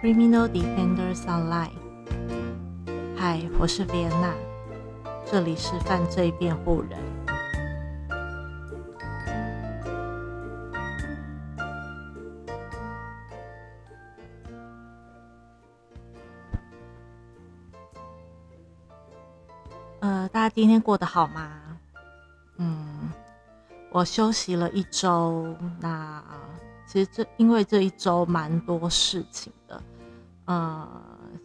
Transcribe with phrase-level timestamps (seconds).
[0.00, 1.76] Criminal Defenders Online。
[3.14, 4.34] 嗨，我是维安娜，
[5.26, 6.98] 这里是犯罪辩护人。
[20.00, 21.78] 呃，大家今天过得好吗？
[22.56, 23.12] 嗯，
[23.92, 26.24] 我休息了一周，那
[26.86, 29.52] 其实这因为这一周蛮多事情，
[30.50, 30.88] 呃，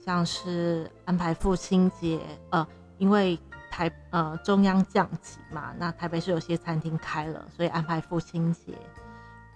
[0.03, 2.19] 像是安排父亲节，
[2.49, 8.73] 呃，因为台呃中央降级嘛，那台北市有些餐厅开了，所以安排父亲节，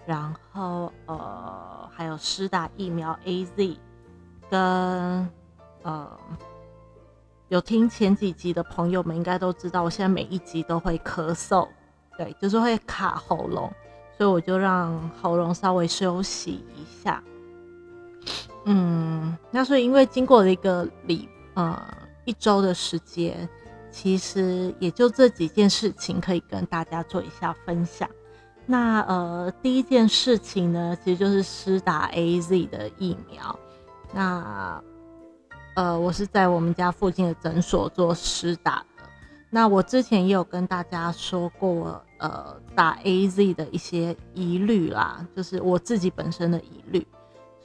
[0.06, 3.76] 然后呃还有施打疫苗 A Z，
[4.48, 5.28] 跟
[5.82, 6.08] 呃。
[7.48, 11.66] 有听前几集的朋友们应该都知道，我现在每一集都会咳嗽，
[12.16, 13.68] 对，就是会卡喉咙，
[14.16, 17.20] 所以我就让喉咙稍微休息一下。
[18.70, 21.82] 嗯，那所以因为经过了一个礼呃
[22.24, 23.48] 一周的时间，
[23.90, 28.08] 其实也就这几件事情可以跟大家做一下分享。
[28.66, 33.58] 那呃第一件事情呢，其实就是施打 A Z 的疫苗，
[34.12, 34.82] 那。
[35.76, 39.04] 呃，我是在我们家附近的诊所做施打的。
[39.48, 47.06] 那我之前也有跟大家说过，呃，打 A Z 的一些疑虑啦，就是我自己本身的疑虑。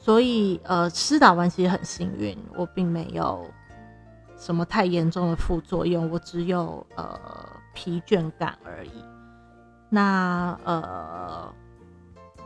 [0.05, 3.43] 所以，呃，施打完其实很幸运，我并没有
[4.37, 7.19] 什么太严重的副作用，我只有呃
[7.73, 8.91] 疲倦感而已。
[9.89, 11.51] 那呃，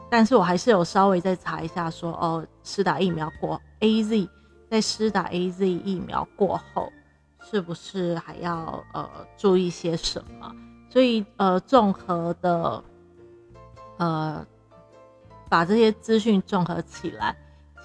[0.10, 4.30] 但是我还是有稍微再查一下，说哦，施打疫苗过 A Z。
[4.70, 6.90] 在施打 A Z 疫苗过后，
[7.42, 10.50] 是不是还要呃注意些什么？
[10.90, 12.82] 所以呃，综合的
[13.98, 14.48] 呃，
[15.50, 17.36] 把这些资讯综合起来，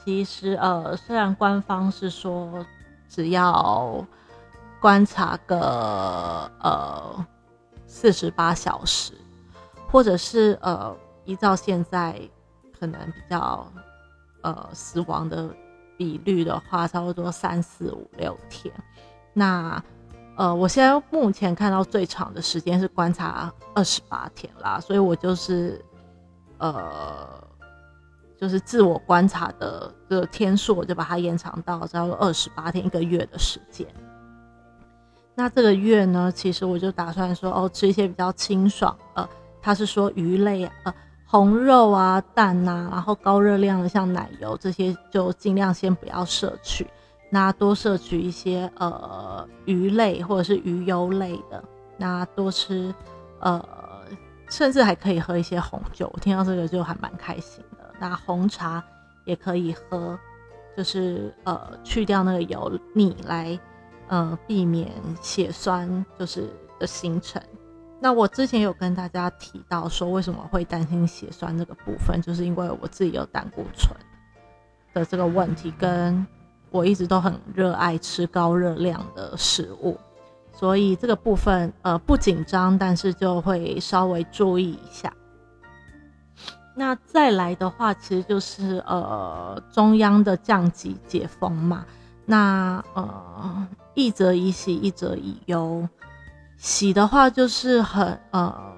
[0.04, 2.64] 其实呃，虽然官方是说
[3.08, 4.06] 只要
[4.80, 7.26] 观察个呃
[7.86, 9.12] 四十八小时，
[9.90, 12.20] 或者是呃依照现在
[12.78, 13.66] 可能比较
[14.42, 15.48] 呃死亡的。
[15.96, 18.74] 比率的话，差不多三四五六天。
[19.32, 19.80] 那
[20.36, 25.80] 呃，我现在目前看到最长的时间是观察二十八天啦，所以我就是
[26.58, 27.40] 呃，
[28.36, 33.86] 就是自我观察的这个天数，我就把它延长到差不多二十八天一个月的时间。
[35.34, 39.28] 那这个月呢，其实我就打算说哦，吃一些比较清爽，呃，
[39.60, 40.94] 他是说鱼类呃。
[41.26, 46.86] 红肉啊、蛋呐，然后高热量的像奶油这些，就尽量先不要摄取。
[47.28, 51.64] 那多摄取一些呃鱼类或者是鱼油类的。
[51.96, 52.94] 那多吃
[53.40, 53.60] 呃，
[54.48, 56.12] 甚至还可以喝一些红酒。
[56.20, 57.64] 听到这个就还蛮开心。
[57.98, 58.82] 那红茶
[59.24, 60.18] 也可以喝，
[60.76, 63.58] 就是呃去掉那个油腻，来
[64.08, 64.90] 呃避免
[65.20, 67.40] 血栓就是的形成。
[68.00, 73.96] 那我之前有跟大家提到说，为什么会担心血栓这个部分，就是因为我自己有胆固醇
[74.92, 76.26] 的这个问题，跟
[76.70, 79.98] 我一直都很热爱吃高热量的食物，
[80.52, 85.10] 所以这个部分呃不紧张，但是就会稍微注意一下。
[86.74, 91.86] 那再来的话，其实就是呃中央的降级解封嘛，
[92.26, 95.88] 那呃一则以喜，一则以忧。
[96.56, 98.74] 喜的话就是很呃，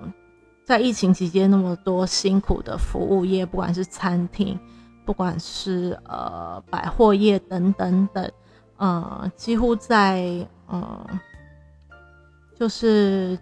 [0.64, 4.58] 在疫情期间那么多辛苦的服务业，不管是餐厅，
[5.04, 8.30] 不管是呃百货业等等等，
[8.76, 11.06] 呃，几乎在呃，
[12.58, 13.38] 就是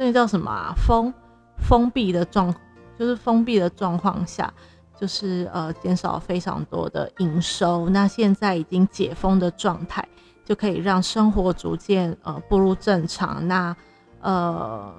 [0.00, 1.12] 那个叫什么，封
[1.58, 2.54] 封闭的状，
[2.98, 4.50] 就是封闭的状况下。
[4.98, 10.06] 就是呃减少非常多的营收，那现在已经解封的状态，
[10.44, 13.48] 就可以让生活逐渐呃步入正常。
[13.48, 13.74] 那
[14.20, 14.92] 呃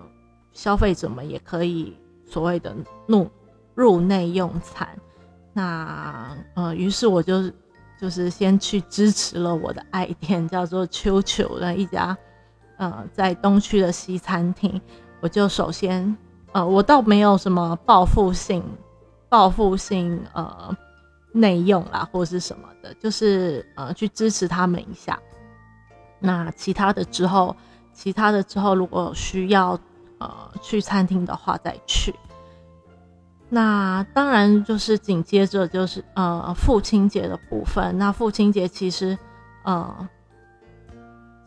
[0.53, 1.95] 消费者们也可以
[2.25, 2.75] 所谓的
[3.05, 3.29] 入
[3.75, 4.89] 入内用餐。
[5.53, 7.51] 那呃于是我就
[7.99, 12.17] 就是先去支持了我的爱店，叫做秋秋的一家
[12.81, 14.81] 呃在东区的西餐厅。
[15.21, 16.17] 我就首先
[16.51, 18.63] 呃我倒没有什么报复性。
[19.29, 20.75] 报复性呃
[21.31, 25.17] 内用啦，或者是什么的，就是呃去支持他们一下。
[26.19, 27.55] 那其他的之后，
[27.93, 29.79] 其他的之后，如果需要
[30.17, 30.29] 呃
[30.61, 32.13] 去餐厅的话再去。
[33.47, 37.97] 那当然就是紧接着就是呃父亲节的部分。
[37.97, 39.17] 那父亲节其实
[39.63, 40.09] 呃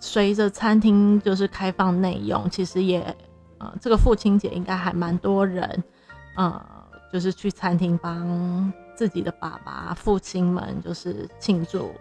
[0.04, 3.00] 随着餐厅就是开放内用，其实也
[3.58, 5.82] 呃这个父亲节应该还蛮多人
[6.36, 6.60] 呃。
[7.12, 11.92] 就是去餐厅帮自己的爸爸、父亲们，就是庆祝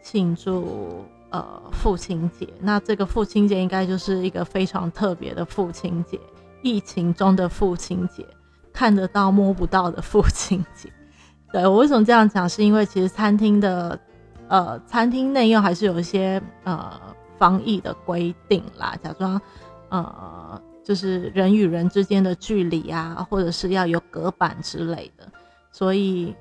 [0.00, 2.48] 庆祝呃父亲节。
[2.60, 6.20] 那这个父亲节应该就是一个非常特别的父亲节，
[6.62, 8.24] 疫情中的父亲节，
[8.72, 10.88] 看得到摸不到的父亲节。
[11.52, 12.48] 对我为什么这样讲？
[12.48, 13.98] 是因为其实餐厅的
[14.46, 16.92] 呃餐厅内用还是有一些呃
[17.38, 19.40] 防疫的规定啦，假装
[19.88, 20.60] 呃。
[20.84, 25.30] 就是人与人之间的距离啊，或者是要有隔板之类的，
[25.70, 26.34] 所以，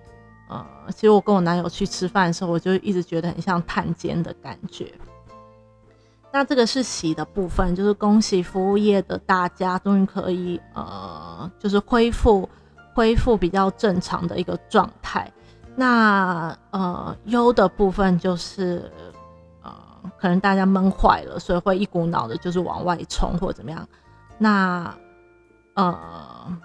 [0.49, 4.89] 呃，其实我跟我男友去吃饭的时候，我就一直觉得很像探监的感觉。
[6.31, 12.47] 那这个是喜的部分，就是恭喜服务业的大家终于可以，呃，就是恢复
[12.93, 15.29] 恢复比较正常的一个状态。
[15.75, 18.89] 那呃，忧的部分就是，
[20.19, 23.87] 可能大家闷坏了，所以会一股脑的就是往外冲或怎么样。
[24.37, 24.93] 那，
[25.75, 26.57] 呃，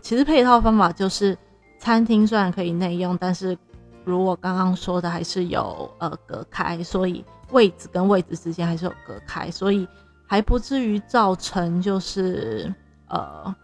[0.00, 1.36] 其实配套方法就是，
[1.78, 3.56] 餐厅虽然可以内用，但是
[4.04, 9.86] 如我刚刚说的，还是有呃隔开，所以位置跟位置之间还是有隔开，所以
[10.26, 12.72] 还不至于造成就是
[13.08, 13.54] 呃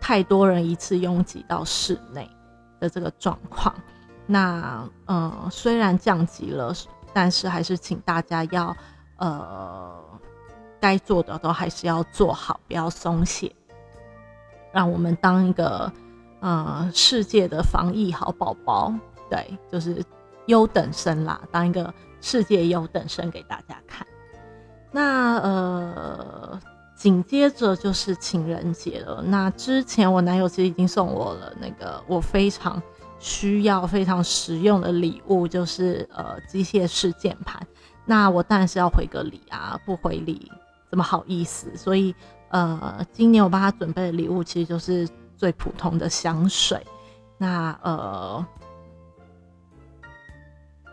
[0.00, 2.30] 太多人一次拥挤到室内
[2.78, 3.74] 的这个状况。
[4.26, 6.72] 那呃虽然降级了，
[7.16, 8.76] 但是还是请大家要
[9.16, 10.04] 呃。
[10.78, 13.50] 该做的都还是要做好，不要松懈，
[14.70, 15.90] 让我们当一个
[16.40, 18.94] 呃世界的防疫好宝宝，
[19.28, 20.04] 对，就是
[20.46, 24.06] 优等生啦，当一个世界优等生给大家看。
[24.92, 26.60] 那呃，
[26.94, 29.22] 紧接着就是情人节了。
[29.22, 32.80] 那之前我男友其实已经送我了那个我非常
[33.26, 37.60] 需要、非常实用的礼物，就是呃机械式键盘。
[38.04, 40.48] 那我当然是要回个礼啊，不回礼。
[40.88, 41.76] 怎么好意思？
[41.76, 42.14] 所以，
[42.50, 46.80] 呃，今年我帮他准备的礼物其实就是最普通的香水。
[47.36, 48.46] 那，呃，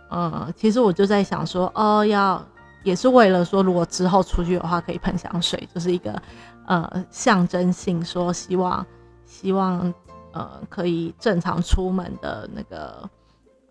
[0.09, 2.43] 呃，其实我就在想说，哦，要
[2.81, 6.19] 也是为了说，如果之后出去的话可以喷香水，就是一个
[6.65, 8.83] 呃象征性，说希望
[9.23, 9.93] 希望
[10.33, 13.09] 呃可以正常出门的那个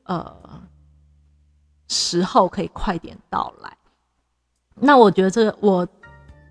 [0.05, 0.35] 呃
[1.89, 3.77] 时候可以快点到来。
[4.75, 5.87] 那我觉得这个我。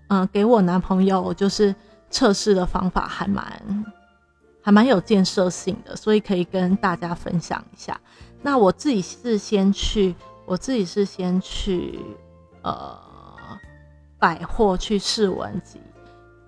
[0.08, 1.74] 嗯，给我男朋友就是
[2.10, 3.84] 测试的方法还蛮
[4.60, 7.98] 还蛮有建设性的，所以可以跟大家分享一下。
[8.42, 10.14] 那我自己是先去，
[10.44, 11.98] 我自己是先去
[12.60, 12.98] 呃
[14.18, 15.80] 百货去试闻几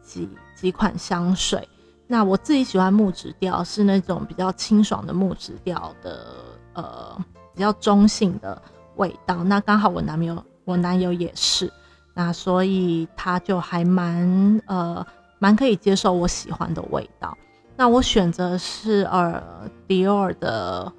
[0.02, 1.66] 几几款香水。
[2.06, 6.34] 那我自己喜欢木质调，是那种比较清爽的木质调的，
[6.74, 7.16] 呃，
[7.54, 8.60] 比较中性的
[8.96, 9.42] 味道。
[9.44, 11.72] 那刚好我男朋友，我男友也是。
[12.12, 15.04] 那所以他就还蛮呃
[15.40, 17.36] 蛮可以接受我喜欢的味道。
[17.76, 19.42] 那我选择是呃
[19.88, 20.92] 迪奥的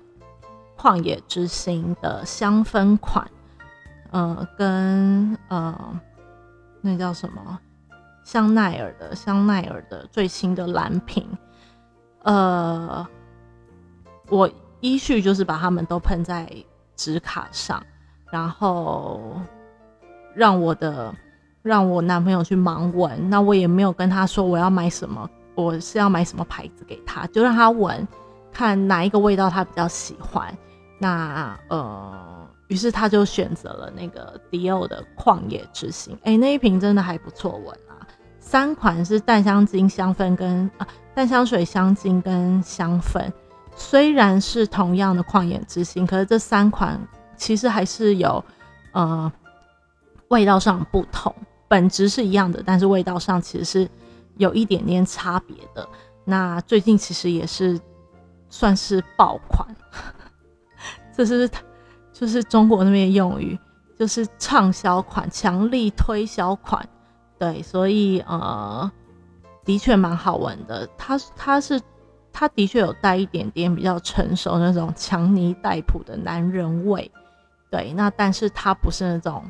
[0.77, 3.25] 旷野之心的香氛款，
[4.11, 6.01] 呃跟呃
[6.81, 7.57] 那叫什么
[8.25, 11.25] 香奈儿的香奈儿的最新的蓝瓶。
[12.23, 13.07] 呃，
[14.27, 14.49] 我
[14.81, 16.45] 依序就是把它们都喷在
[16.97, 17.81] 纸卡上，
[18.29, 19.39] 然后。
[20.37, 21.15] 让我的
[21.61, 28.05] 让我男朋友去盲闻，那我也没有跟他说我要买什么，我是要买什么牌子给他，就让他闻，
[28.51, 30.53] 看哪一个味道他比较喜欢。
[30.99, 37.79] 那呃，于是他就选择了那个迪奥的旷野之心，哎，那一瓶真的还不错闻。
[38.45, 43.27] 三款是淡香精香氛跟啊淡香水香精跟香氛，
[43.75, 47.01] 虽然是同样的旷野之心，可是这三款
[47.35, 48.45] 其实还是有
[48.91, 49.31] 呃。
[50.29, 51.33] 味道上不同，
[51.67, 53.89] 本质是一样的，但是味道上其实是
[54.37, 55.87] 有一点点差别的。
[56.25, 57.79] 那最近其实也是
[58.49, 59.67] 算是爆款，
[61.15, 61.47] 这是
[62.11, 63.57] 就是中国那边用语，
[63.99, 66.83] 就是畅销款、强力推销款。
[67.37, 68.91] 对，所以呃，
[69.63, 70.87] 的确蛮好闻的。
[70.97, 71.81] 它它是
[72.31, 77.11] 它的确有带一点点比较成熟那种强尼戴普的男人味。
[77.69, 79.43] 对，那但是它不是那种。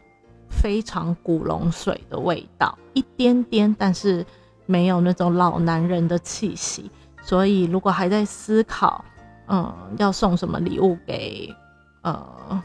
[0.47, 4.25] 非常古龙水的味道，一点点，但是
[4.67, 6.89] 没有那种老男人的气息。
[7.21, 9.03] 所以，如果还在思考，
[9.47, 11.53] 嗯，要送什么礼物给
[12.03, 12.63] 呃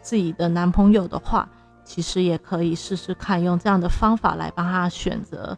[0.00, 1.48] 自己的男朋友的话，
[1.84, 5.56] 其实也可以试试看，用这样的方法来帮他选择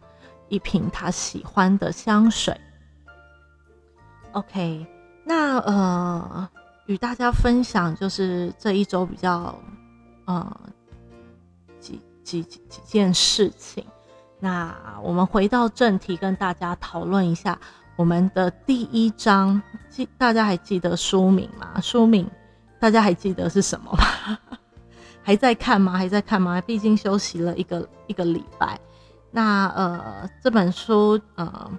[0.49, 2.59] 一瓶他喜欢的香水。
[4.33, 4.85] OK，
[5.23, 6.49] 那呃，
[6.85, 9.57] 与大家分享就是这一周比较，
[10.25, 10.59] 呃。
[11.79, 13.85] 几几几件事情，
[14.37, 17.57] 那我们回到正题，跟大家讨论一下
[17.95, 21.79] 我们的第一章记大家还记得书名吗？
[21.79, 22.29] 书名
[22.81, 24.37] 大家还记得是什么吗？
[25.27, 25.91] 还在看吗？
[25.91, 26.61] 还在看吗？
[26.61, 28.79] 毕竟休息了一个一个礼拜。
[29.29, 31.69] 那呃，这本书呃，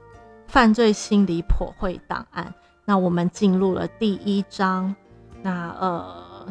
[0.46, 2.52] 犯罪心理破会档案。
[2.84, 4.94] 那我们进入了第一章。
[5.40, 6.46] 那呃，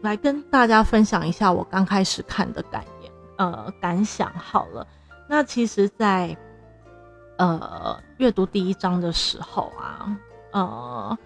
[0.00, 4.32] 来跟大家分享一下我刚开始看的感言呃感想。
[4.32, 4.86] 好了，
[5.28, 6.34] 那其实，在
[7.36, 10.16] 呃阅读第一章的时候啊，
[10.52, 11.18] 呃，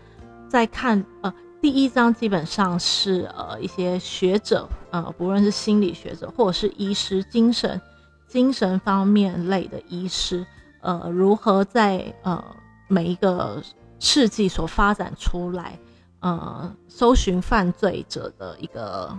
[0.49, 7.81] 在看呃第一章基本上是呃一些学者呃，不论是心理学者或者是医师、精神
[8.27, 10.47] 精神方面类的医师，
[10.81, 12.43] 呃，如何在呃
[12.89, 13.63] 每一个
[13.99, 15.79] 世纪所发展出来。
[16.21, 19.17] 呃，搜寻犯罪者的一个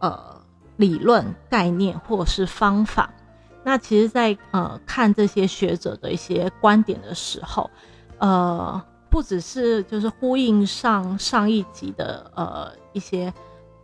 [0.00, 0.40] 呃
[0.76, 3.10] 理论概念或者是方法。
[3.62, 7.70] 那其实，在呃看这些学者的一些观点的时候，
[8.18, 8.82] 呃，
[9.12, 13.32] 不只是就是呼应上上一集的呃一些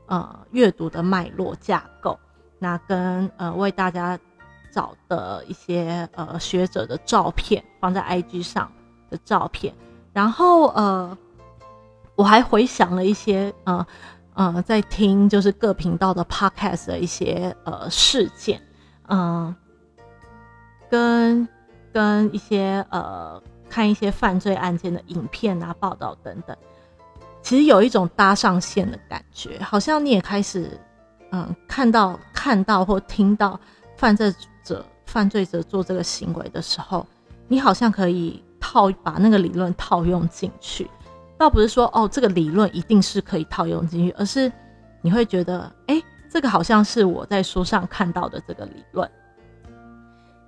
[0.06, 2.18] 呃阅读的脉络架构，
[2.58, 4.18] 那跟呃为大家
[4.72, 8.72] 找的一些呃学者的照片放在 IG 上
[9.10, 9.74] 的照片，
[10.12, 11.16] 然后呃。
[12.16, 13.86] 我还回想了一些，呃，
[14.34, 18.60] 呃，在听就是各频道的 podcast 的一些呃事件，
[19.06, 19.54] 嗯，
[20.90, 21.46] 跟
[21.92, 26.56] 跟一些呃看一些犯罪案件的影片啊、报道等等，
[27.42, 30.70] 其实有一种搭上线的感觉，好像你也开始
[31.30, 33.58] 嗯看到看到或听到
[33.96, 34.32] 犯罪
[34.64, 37.06] 者犯罪者做这个行为的时候，
[37.46, 40.88] 你好像可以套把那个理论套用进去。
[41.36, 44.50] 倒不是说哦，这个理论一定是可以套用进去，而是
[45.00, 49.08] 你会觉得，哎，这个好像是我在书上看到的这个理论。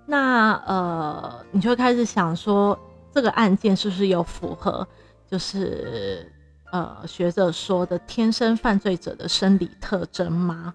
[0.05, 2.77] 那呃，你就会开始想说，
[3.13, 4.87] 这个案件是不是有符合，
[5.27, 6.31] 就是
[6.73, 10.75] 呃学者说的天生犯罪者的生理特征吗？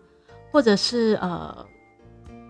[0.51, 1.65] 或者是呃，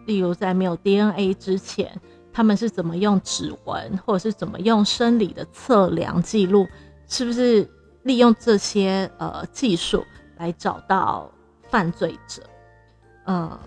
[0.05, 1.99] 例如在没有 DNA 之前，
[2.31, 6.67] 他们是怎么用指纹，或者是怎么用生理的测量记录？
[7.07, 7.67] 是不是
[8.03, 10.03] 利用这些呃技术
[10.37, 11.31] 来找到
[11.69, 12.43] 犯罪者？
[13.25, 13.59] 呃，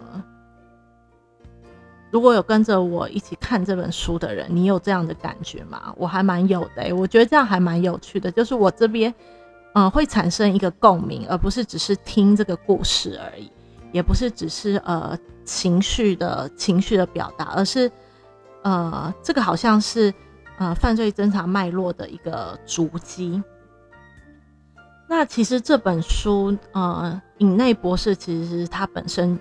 [2.11, 5.95] 如果有跟着我一起看这本书的人，你有这样的感觉吗？
[5.97, 8.31] 我还蛮有的，我觉得这样还蛮有趣的。
[8.31, 9.15] 就是我这边，
[9.75, 13.51] 嗯，会产生一个共鸣，而不是只是听这个故事而已，
[13.93, 17.91] 也不是只是呃情绪的情绪的表达，而是
[18.63, 20.13] 呃，这个好像是。
[20.61, 23.41] 呃，犯罪侦查脉络的一个足迹。
[25.09, 29.39] 那其实这本书，呃，尹内博士其实他本身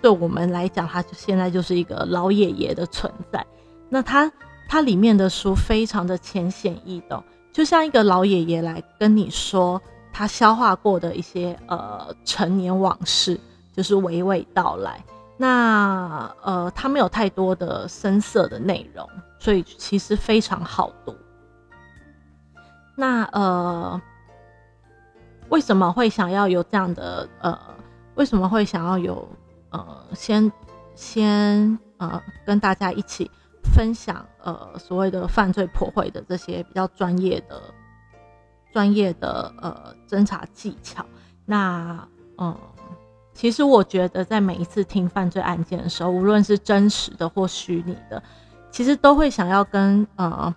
[0.00, 3.44] 对我们来讲，他就现在就是一个老爷爷的存在。
[3.88, 4.30] 那他
[4.68, 9.80] 他里面的书非常的浅显易懂，就像一个老爷爷来跟你说
[10.12, 13.38] 他消化过的一些呃陈年往事，
[13.74, 15.02] 就是娓娓道来。
[15.36, 19.08] 那呃，他没有太多的深色的内容。
[19.40, 21.14] 所以其实非常好读。
[22.96, 24.02] 那呃，
[25.48, 27.56] 为什么会想要有这样的呃？
[28.16, 29.28] 为什么会想要有
[29.70, 30.06] 呃？
[30.14, 30.50] 先
[30.94, 33.30] 先呃，跟大家一起
[33.74, 37.62] 分享呃所谓的犯罪破坏的这些比较专业的
[38.72, 41.04] 专业的呃侦查技巧。
[41.44, 42.08] 那
[42.38, 42.56] 嗯，
[43.32, 48.22] 其实我觉得在每一次听犯罪案件的时候，无论是真实的或虚拟的。
[48.70, 50.54] 其实都会想要跟呃，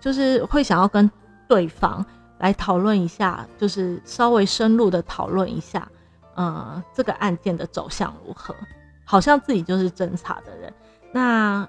[0.00, 1.10] 就是会想要跟
[1.48, 2.04] 对方
[2.38, 5.86] 来讨论一下，就是稍微深入的讨论一下，
[6.34, 8.54] 呃，这个案件的走向如何？
[9.04, 10.72] 好像自己就是侦查的人，
[11.12, 11.68] 那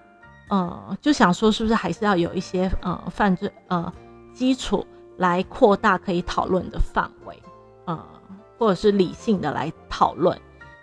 [0.50, 3.92] 呃，就想说是不是还是要有一些呃犯罪呃
[4.34, 4.86] 基础
[5.18, 7.42] 来扩大可以讨论的范围，
[7.86, 8.06] 呃，
[8.58, 10.40] 或者是理性的来讨论。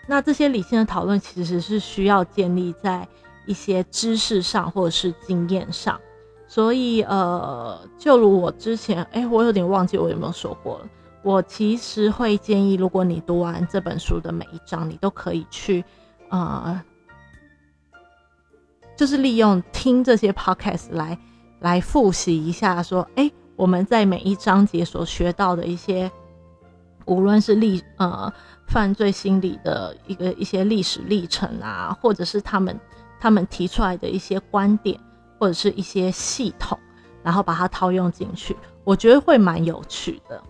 [0.06, 3.06] 那这些理性的讨论其实是需要建立在。
[3.44, 6.00] 一些知识上或者是经验上，
[6.46, 10.88] 所以呃，就如我之前，哎，我有点忘记我有没有说过了。
[11.22, 15.84] 我其实会建议，如果你读完这本书的每一章，你都可以去，
[16.30, 16.82] 呃，
[18.96, 21.18] 就是利用听这些 podcast 来
[21.60, 26.10] 来复习一下，说，哎，我们在每一章节所学到的一些，
[27.06, 28.32] 无论是历呃
[28.66, 32.78] 犯罪心理的一个一些历史历程啊，或者是他们。
[33.20, 34.98] 他们提出来的一些观点
[35.38, 36.76] 或者是一些系统，
[37.22, 40.42] 然后把它套用进去，我觉得会蛮有趣的。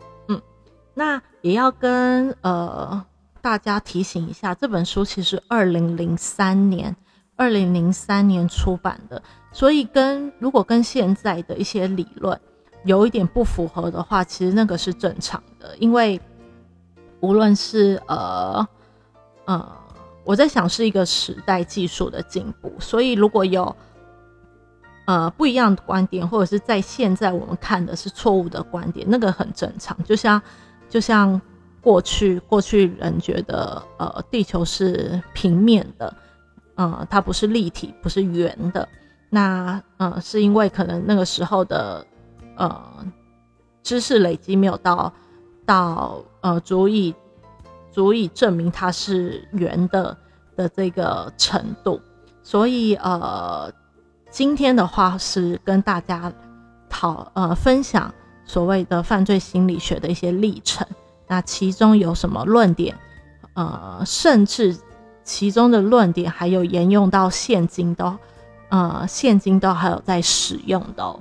[0.95, 3.05] 那也要跟呃
[3.41, 6.95] 大家提醒一下，这本书其实二零零三年
[7.37, 12.39] 二零零三年出版的，所以跟如果跟现在的一些理论
[12.85, 16.21] 有一点不符合的话，其实那个是正常的，因为
[17.21, 18.67] 无论是呃
[19.45, 19.73] 呃，
[20.25, 23.75] 我在想是一个时代技术的进步，所以如果有
[25.07, 30.41] 呃不一样的观点，或者是在现在我们看的是错误的观点，那个很正常，就像
[30.93, 31.41] 就像。
[31.85, 36.15] 过去，过去人觉得，呃，地球是平面的，
[36.77, 38.89] 呃，它不是立体，不是圆的。
[39.29, 42.07] 那，呃，是因为可能那个时候的，
[42.57, 42.81] 呃，
[43.83, 45.13] 知识累积没有到，
[45.67, 47.13] 到，呃，足以，
[47.91, 50.17] 足以证明它是圆的
[50.55, 52.01] 的这个程度。
[52.45, 53.69] 所以，呃，
[54.31, 56.33] 今天的话是跟大家
[56.89, 60.87] 讨，呃，分享所谓的犯罪心理学的一些历程。
[61.27, 62.97] 那其中有什么论点？
[63.55, 64.77] 呃，甚至
[65.25, 68.17] 其中的论点还有沿用到现今都，
[68.71, 71.21] 呃，现今都还有在使用的。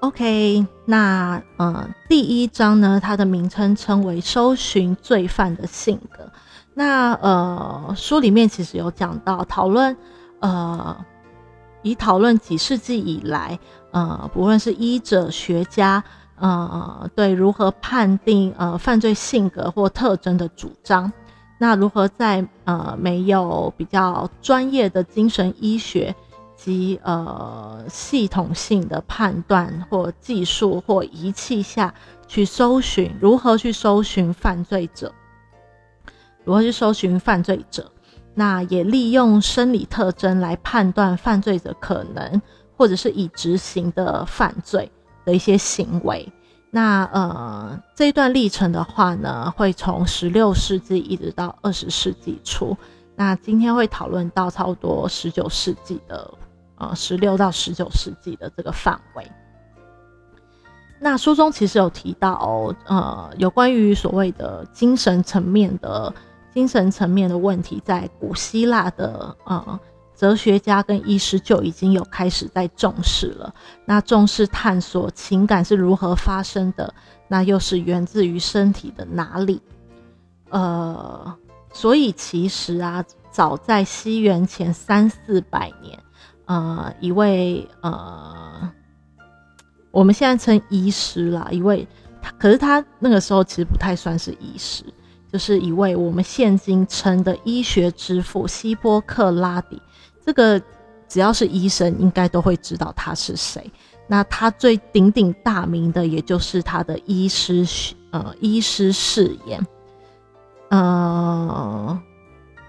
[0.00, 6.30] OK，那呃，第一章呢，它的名称称为“搜寻罪犯的性格”。
[6.74, 9.96] 那呃，书里面其实有讲到讨论，
[10.40, 10.96] 呃，
[11.86, 13.58] 以讨论几世纪以来，
[13.92, 16.02] 呃，不论是医者、学家。
[16.38, 21.10] 呃，对，如何判定呃犯罪性格或特征的主张？
[21.56, 26.14] 那如何在呃没有比较专业的精神医学
[26.54, 31.94] 及呃系统性的判断或技术或仪器下
[32.28, 33.16] 去搜寻？
[33.18, 35.10] 如何去搜寻犯罪者？
[36.44, 37.90] 如何去搜寻犯罪者？
[38.36, 42.40] 那也利用生理特征来判断犯罪者可能
[42.76, 44.88] 或者是已执行的犯罪。
[45.24, 46.32] 的一些行为，
[46.70, 52.76] 那呃这一段历程的话呢，会从十六世纪一直到二十世纪初，
[53.16, 56.32] 那今天会讨论到差不多十九世纪的
[56.76, 59.28] 呃十六到十九世纪的这个范围。
[61.00, 66.14] 那书中其实有提到，呃有关于所谓的精神层面的
[66.56, 69.78] 精神层面的问题，在古希腊的呃。
[70.16, 76.94] 哲学家跟医师就已经有开始在重视了，那重视探索情感是如何发生的，
[77.28, 79.60] 那又是源自于身体的哪里？
[80.48, 81.36] 呃，
[81.70, 85.98] 所以其实啊，早在西元前三四百年，
[86.46, 88.72] 呃，一位呃，
[89.90, 91.86] 我们现在称医师啦，一位，
[92.38, 94.82] 可是他那个时候其实不太算是医师，
[95.32, 99.80] 就是一位我们现今称的医学之父希波克拉底。
[100.24, 100.60] 这个
[101.08, 103.70] 只要是医生，应该都会知道他是谁。
[104.08, 107.66] 那他最鼎鼎大名的，也就是他的医师
[108.10, 109.66] 呃医师誓言。
[110.68, 112.00] 呃，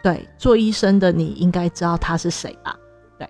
[0.04, 2.76] 对，做医生的你应该知道他是谁吧？
[3.17, 3.28] 对。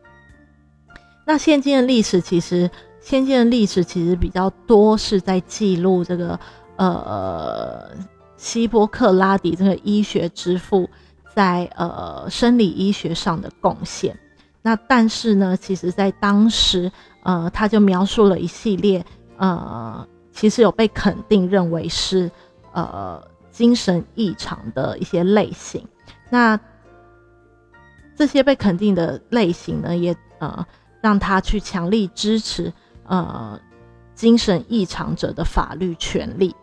[1.26, 6.40] 那现今的历史，其实现今的历史其实比较多是在记录这个
[6.76, 7.92] 呃
[8.38, 10.90] 希波克拉底这个医学之父。
[11.36, 14.18] 在呃生理医学上的贡献，
[14.64, 19.06] 那但是呢，其实在当时，呃，他就描述了一系列，
[19.38, 22.32] 呃，其实有被肯定认为是
[22.74, 25.88] 呃精神异常的一些类型。
[26.32, 26.60] 那
[28.16, 30.66] 这些被肯定的类型呢，也呃
[31.02, 32.74] 让他去强力支持
[33.06, 33.60] 呃
[34.16, 36.56] 精神异常者的法律权利。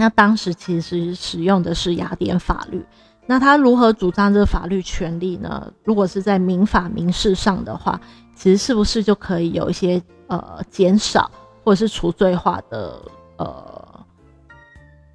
[0.00, 2.82] 那当时其实使用的是雅典法律。
[3.26, 5.70] 那他如何主张这个法律权利呢？
[5.84, 8.00] 如果是在民法民事上的话，
[8.34, 11.30] 其实是不是就可以有一些呃减少
[11.62, 12.98] 或者是除罪化的
[13.36, 14.06] 呃，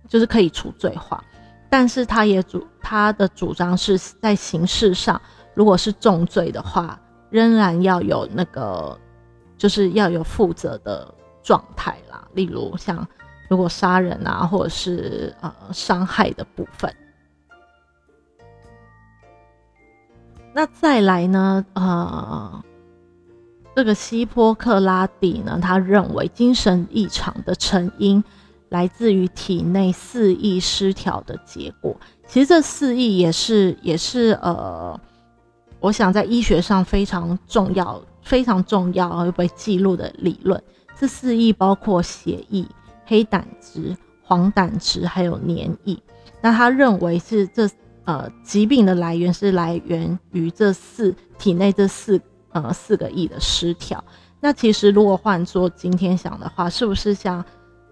[0.07, 1.19] 就是可以除罪化？
[1.67, 5.19] 但是他也主他的主张是在刑事上，
[5.55, 8.95] 如果是重罪的话，仍然要有那个
[9.57, 12.25] 就是要有负责的状态啦。
[12.33, 13.05] 例如像
[13.47, 16.93] 如果杀人啊，或者是呃伤害的部分。
[20.53, 21.65] 那再来呢？
[21.73, 22.63] 呃，
[23.75, 28.23] 这个希波克拉底呢，他认为精神异常的成因
[28.69, 31.93] 来自于体内四意失调的结果。
[32.25, 34.97] 其实这四意也是也是呃，
[35.81, 40.63] 我想在医学上非常重要、非常重要又被记录的理论。
[40.97, 42.65] 这四意包括血液、
[43.05, 45.97] 黑胆汁、黄胆汁还有黏液。
[46.41, 47.69] 那他认为是这。
[48.07, 54.03] 呃，疾病的来源是来源于这四体内这四呃四个亿的失调。
[54.39, 57.43] 那其实如果换做今天想的话，是不是像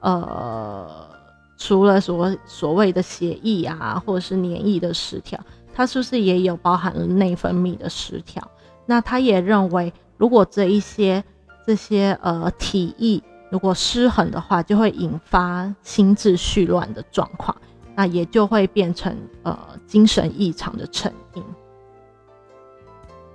[0.02, 1.10] 呃
[1.58, 5.40] 除了所所谓的血液啊，或者是黏液的失调，
[5.74, 8.48] 它是不是也有包含了内分泌的失调？
[8.86, 11.24] 那他也认为，如果这一些
[11.66, 13.20] 这些呃体液
[13.54, 17.56] 如果失衡的话，就会引发心智序乱的状况，
[17.96, 21.44] 那也就会变成呃精神异常的成因。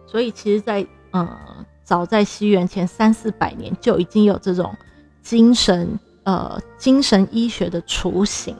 [0.09, 1.38] 所以，其实，在呃
[1.85, 4.74] 早在西元前三四百年就已经有这种
[5.22, 8.57] 精神呃精神医学的雏形。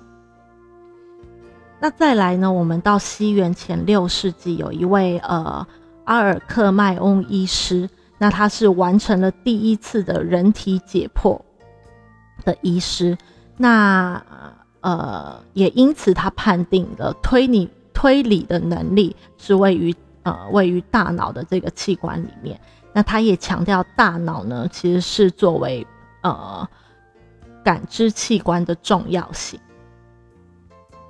[1.80, 2.52] 那再来呢？
[2.52, 5.66] 我们到西元前六世纪，有一位呃
[6.04, 11.40] 阿尔克迈翁医师，那他是完成了第一次的人体解剖
[12.48, 13.18] 的医师，
[13.58, 14.22] 那
[14.80, 22.58] 呃也因此他判定了推理推理的能力是位于呃位于大脑的这个器官里面。
[22.94, 25.87] 那他也强调大脑呢其实是作为
[26.22, 26.66] 呃
[27.62, 29.61] 感知器官的重要性。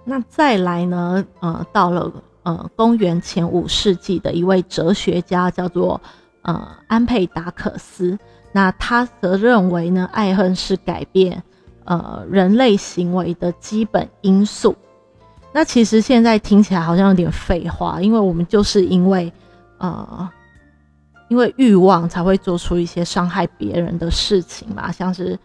[0.05, 1.25] 那再来呢？
[1.41, 2.11] 呃，到了
[2.43, 6.01] 呃公元前五世纪的一位哲学家叫做
[6.43, 8.19] 呃安佩达克斯，
[8.53, 11.43] 那他则认为呢，爱恨是改变
[11.85, 14.75] 呃人类行为的基本因素。
[15.53, 19.33] 那其实现在听起来好像有点废话，因为我们就是因为
[19.79, 20.29] 呃
[21.29, 25.39] 因为欲望才会做出一些伤害别人的事情嘛，像是。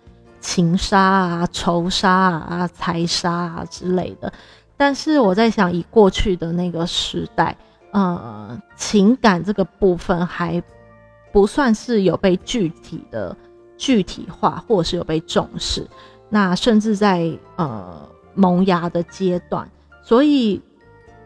[0.46, 4.34] 情杀啊、仇杀啊、财杀啊之类的，
[4.76, 7.56] 但是我在想，以过去的那个时代，
[7.92, 10.62] 呃，情感这个部分还
[11.34, 13.36] 不算是有被具体的
[13.78, 15.86] 具体化，或者是有被重视。
[16.30, 19.70] 那甚至在呃萌芽的阶段，
[20.02, 20.62] 所以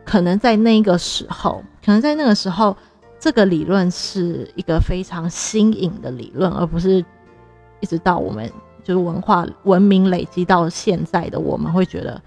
[0.04, 2.76] 可能在那个时候，可能在那个时候，
[3.20, 7.06] 这个理论是一个非常新颖的理论，而不是
[7.82, 8.52] 一直到我们。
[8.84, 12.22] 就是文化文明累积到现在的，我们会觉得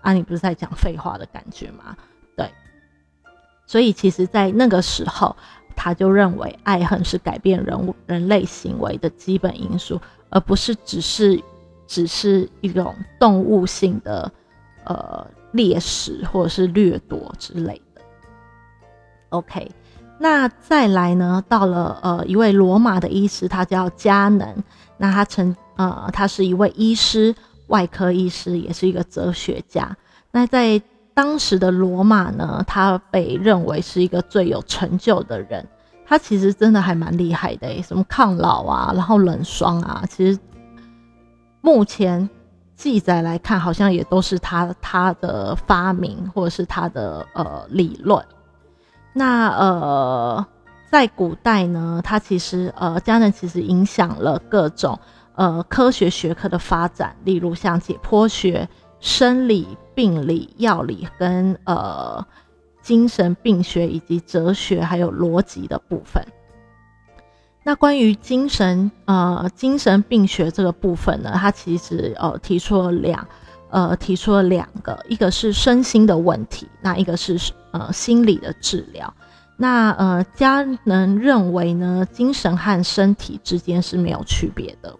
[0.00, 1.96] 啊，你不是在讲废话的感觉吗？
[2.36, 2.48] 对，
[3.66, 5.34] 所以其实，在那个时候，
[5.76, 11.42] 他就认为爱恨是改变人物人类行为的基本因素，而不是只是
[11.86, 14.30] 只是一种动物性的
[14.84, 18.02] 呃猎食或者是掠夺之类的。
[19.30, 19.70] OK，
[20.18, 24.54] 那再来呢，到了呃一位罗马的医师，他叫加能，
[24.96, 25.54] 那他曾。
[25.76, 27.34] 呃，他是一位医师，
[27.66, 29.96] 外科医师，也是一个哲学家。
[30.30, 30.80] 那在
[31.14, 35.66] 当时的罗马呢，他被认为是一个最有成就的人。
[36.06, 40.38] 他其实真的还蛮厉害的，什么抗老啊，然后冷霜啊，其实
[41.60, 42.28] 目前
[42.76, 48.22] 记载来看，好像也都是他他的发明或者是他的呃理论。
[49.14, 50.46] 那呃，
[50.90, 54.98] 在古代呢，他其实呃，家人其实影响了各种。
[55.36, 58.68] 呃，科学学科的发展，例如像解剖学、
[59.04, 62.26] 生理、病理、药理跟呃
[62.80, 66.24] 精神病学以及哲学，还有逻辑的部分。
[67.62, 73.28] 那关于精神呃精神病学这个部分呢，它其实呃提出了两
[73.68, 77.38] 呃提出了两个，一个是身心的问题，那一个是
[77.72, 79.12] 呃心理的治疗。
[79.58, 84.96] 那呃家人认为呢，精神和身体之间是没有区别的。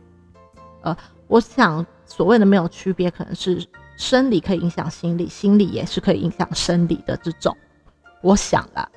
[0.83, 0.95] 呃，
[1.27, 7.57] 我想所谓的没有区别，可能是生理可以影响心理，心理也是可以影响生理的这种。
[8.23, 8.89] 我想啦，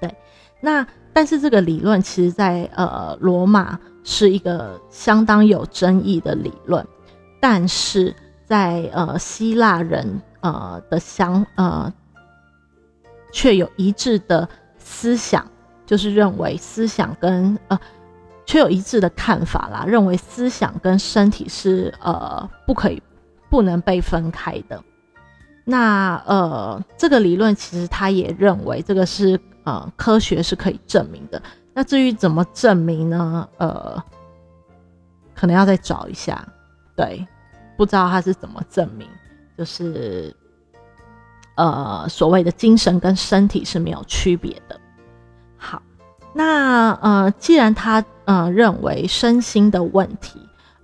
[0.00, 0.14] 对。
[0.60, 6.86] 那但是这个理论其实，在呃罗马是一个相当有争议的理论，
[7.40, 11.92] 但是在呃希腊人呃的想呃
[13.32, 15.48] 却有一致的思想，
[15.86, 17.78] 就是认为思想跟呃。
[18.46, 23.00] 却有一致的看法啦，认为思想跟身体是呃不可以、
[23.50, 24.82] 不能被分开的。
[25.64, 31.42] 那呃，这个理论其实他也认为这个是呃科学是可以证明的。
[31.74, 33.48] 那至于怎么证明呢？
[33.58, 34.02] 呃，
[35.34, 36.46] 可能要再找一下。
[36.96, 37.26] 对，
[37.76, 39.06] 不知道他是怎么证明，
[39.56, 40.34] 就是
[41.56, 44.80] 呃所谓的精神跟身体是没有区别的。
[45.56, 45.82] 好。
[46.32, 50.40] 那呃，既然他呃认为身心的问题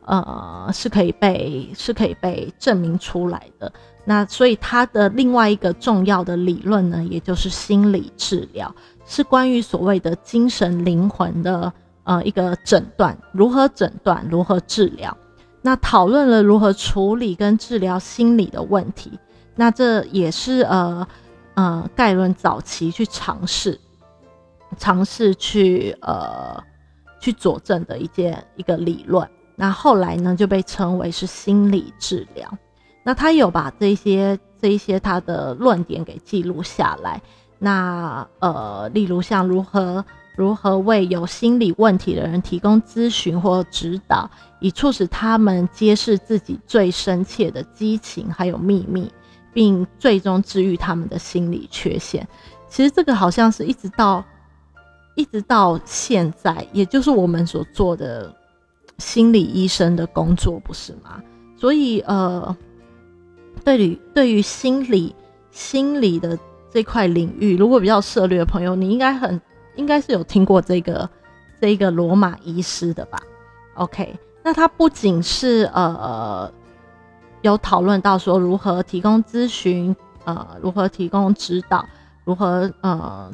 [0.06, 3.70] 呃是可以被是可以被证明出来的，
[4.04, 11.72] 那所以他的另外一个重要的理论呢，也就是心理治疗，是关于所谓的精神灵魂的
[12.04, 15.16] 呃一个诊断，如何诊断，如何治疗。
[15.60, 19.18] 那讨论了如何处理跟治疗心理的问题，
[19.56, 21.06] 那这也是呃
[21.54, 23.78] 呃盖伦早期去尝试。
[24.78, 26.62] 尝试去呃
[27.20, 32.48] 去佐证的一件一个理论，那后来呢就被称为是心理治疗。
[33.02, 37.20] 那他有把这些这一些他的论点给记录下来。
[37.58, 40.04] 那呃，例如像如何
[40.36, 49.10] 如何为有心理问题的人提供咨询或指导，以促使他们揭示自己最深切的激情还有秘密，
[49.54, 52.28] 并最终治愈他们的心理缺陷。
[52.68, 54.22] 其实这个好像是一直到
[55.14, 58.30] 一直到现在，也就是我们所做的
[58.98, 61.22] 心理医生的工作，不是吗？
[61.56, 62.56] 所以呃，
[63.64, 65.14] 对于对于心理
[65.50, 66.38] 心理的。
[66.68, 69.40] 这块领域，如果比较涉猎的朋友，你应该很
[69.76, 71.08] 应该是有听过这个
[71.58, 73.18] 这个罗马医师的吧
[73.76, 76.52] ？OK，那他不仅是呃
[77.40, 81.86] 有讨论到说如何提供咨询，呃如何提供指导，
[82.24, 83.32] 如何呃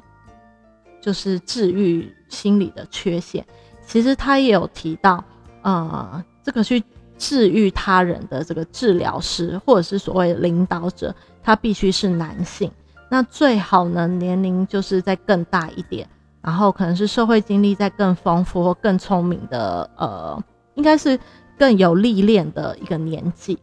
[1.00, 3.44] 就是治愈心理的缺陷，
[3.84, 5.24] 其实他也有提到，
[5.62, 6.82] 呃这个去
[7.16, 12.70] 治愈他人的这个治疗师或者是所谓领导者，他必须是男性。
[13.08, 16.08] 那最好呢，年龄就是再更大一点，
[16.40, 20.42] 然后可能是社会经历再更丰富或更聪明的，呃，
[20.74, 21.18] 应该是
[21.58, 23.58] 更有历练的一个年纪。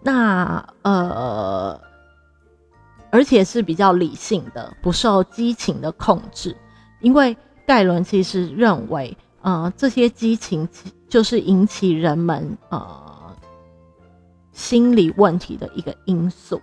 [0.00, 1.80] 那呃，
[3.10, 6.56] 而且是比较理性的，不受激情的控制，
[7.00, 10.66] 因为盖伦其实认为，呃，这些激情
[11.06, 13.36] 就是引起人们呃
[14.52, 16.58] 心理问题的一个因素。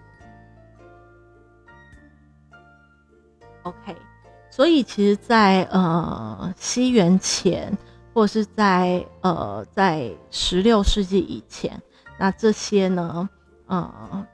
[3.62, 3.96] OK，
[4.50, 7.72] 所以其实，在呃西元前，
[8.16, 11.80] 或者是在呃在十六世纪以前，
[12.18, 13.30] 那这些呢，
[13.68, 14.26] 呃，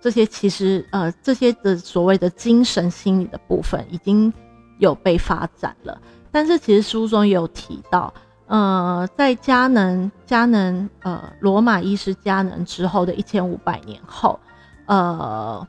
[0.00, 4.32] 这些其实呃这些的所谓的精神心理的部分已经
[4.78, 6.00] 有被发展了。
[6.32, 8.12] 但是其实书中有提到，
[8.46, 14.40] 呃，在加能加能呃罗马医师加能之后的一千五百年后，
[14.86, 15.64] 呃。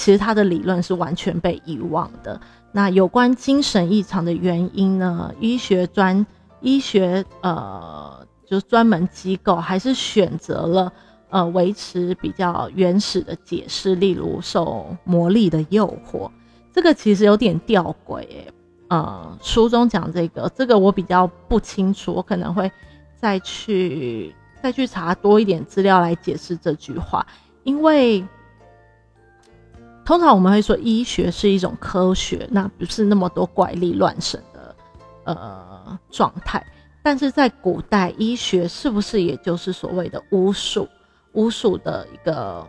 [0.00, 2.40] 其实他的理论是完全被遗忘的。
[2.70, 5.34] 那有关精神异常的原因呢？
[5.40, 6.24] 医学专
[6.60, 10.92] 医学呃，就是专门机构还是选择了
[11.30, 16.30] 呃维持比较原始的解释，例如受魔力的诱惑。
[16.72, 18.46] 这个其实有点吊诡诶。
[18.88, 22.70] 呃，书中讲这个，这个我比较不清楚，我可能会
[23.16, 27.26] 再去再去查多一点资料来解释这句话，
[27.64, 28.26] 因为。
[30.04, 34.74] 通常我们会说医学是一种科学，那不是那么多怪力乱神的
[35.24, 36.66] 呃状态。
[37.02, 40.88] 但是在古代，医学是不是也就是所谓的巫术？
[41.32, 42.66] 巫术的一个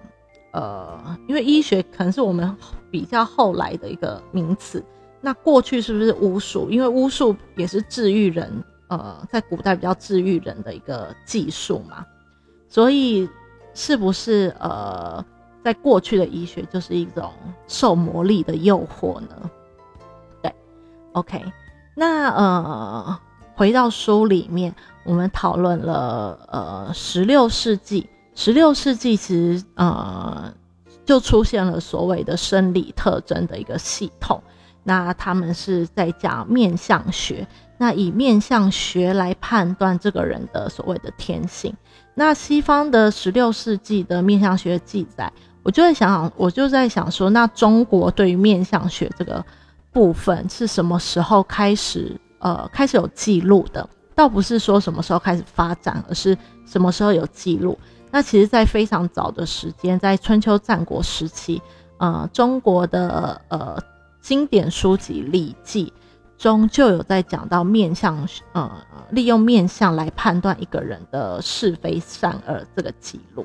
[0.51, 2.53] 呃，因为医学可能是我们
[2.91, 4.83] 比较后来的一个名词。
[5.21, 6.69] 那过去是不是巫术？
[6.69, 12.05] 因为巫术也是治愈人，呃，在古代比较治愈人的一个技术嘛。
[12.67, 13.27] 所以
[13.73, 15.23] 是不是呃？
[15.61, 17.33] 在过去的医学就是一种
[17.67, 19.51] 受魔力的诱惑呢？
[20.41, 20.55] 对
[21.11, 21.43] ，OK，
[21.93, 23.19] 那呃，
[23.55, 30.51] 回到书里面，我们讨论了呃，十六世纪，十六世纪其实呃，
[31.05, 34.41] 就出现了所谓的生理特征的一个系统。
[34.83, 41.73] 那他们是在讲面相学，那以面相学来判断这个人的所谓的天性。
[42.15, 45.31] 那西方的十六世纪的面相学记载。
[45.61, 49.45] 我就在想，我就在想说，那中国对于面相学这个
[49.91, 53.87] 部分是什么时候开始呃开始有记录的？
[54.15, 57.77] 倒不是说什么时候开始发展，而是什么时候有记录。
[58.09, 61.61] 那其实，在非常早的时间，在春秋战国时期，
[61.97, 63.77] 呃，中国的呃
[64.29, 65.91] 经典书籍《礼记》
[66.43, 68.71] 中就有在讲到面相，呃，
[69.09, 73.43] 利用面相来判断一个人的是非善恶这个记录。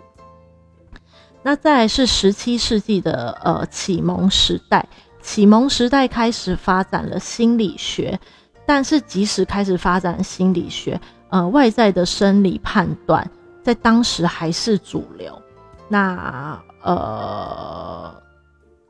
[1.42, 4.86] 那再是十七世纪的呃启蒙时代，
[5.22, 8.20] 启蒙时代开始发展了心理学，
[8.66, 13.30] 但是即使开始发展心理学，呃外在的生理判断
[13.62, 15.40] 在当时还是主流。
[15.88, 18.14] 那呃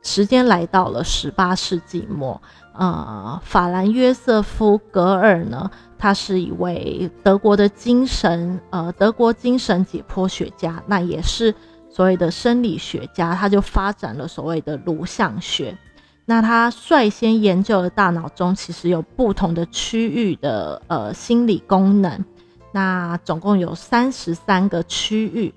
[0.04, 2.40] 时间来到了十八世纪末，
[2.74, 11.52] 呃法兰约瑟夫格尔呢，他是一位德国的精神呃德国精神解剖学家，那也是。
[11.90, 15.78] 所谓的生理学家，他就发展了所谓的颅相学。
[16.24, 22.24] 那他率先研究了大脑中其实有不同的区域的呃心理功能。
[22.72, 25.54] 那总共有三十三个区域，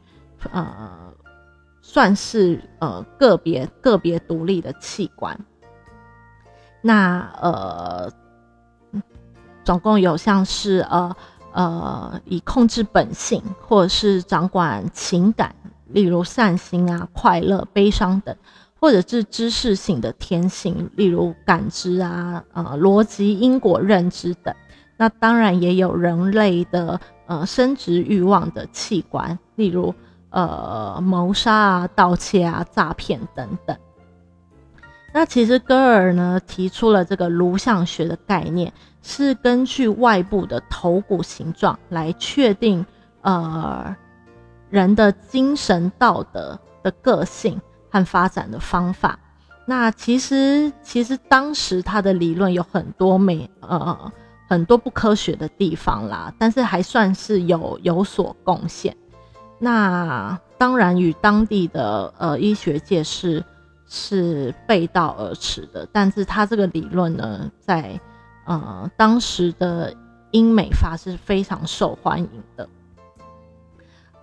[0.52, 1.07] 呃，
[1.90, 5.40] 算是呃个别个别独立的器官。
[6.82, 8.12] 那呃，
[9.64, 11.16] 总共有像是呃
[11.54, 15.56] 呃以控制本性或者是掌管情感。
[15.88, 18.36] 例如善心啊、快乐、悲伤等，
[18.78, 24.54] 或者是知识性的天性，例如感知啊、呃逻辑、因果认知等。
[24.98, 29.96] 那当然也有人类的呃生殖欲望的器官，例如
[30.42, 33.76] 呃谋杀啊、盗窃啊、诈骗等等。
[35.14, 38.72] 那其实戈尔呢提出了这个颅相学的概念，
[39.02, 42.86] 是根据外部的头骨形状来确定
[43.22, 43.96] 呃
[44.70, 49.18] 人的精神道德的个性和发展的方法。
[49.66, 54.12] 那其实其实当时他的理论有很多没呃。
[54.50, 58.96] 很多不科学的地方啦，但是还算是有有所贡献。
[59.60, 63.44] 那当然与当地的呃医学界是
[63.88, 68.00] 是背道而驰的，但是他这个理论呢，在
[68.46, 69.96] 呃当时的
[70.32, 72.68] 英美法是非常受欢迎的。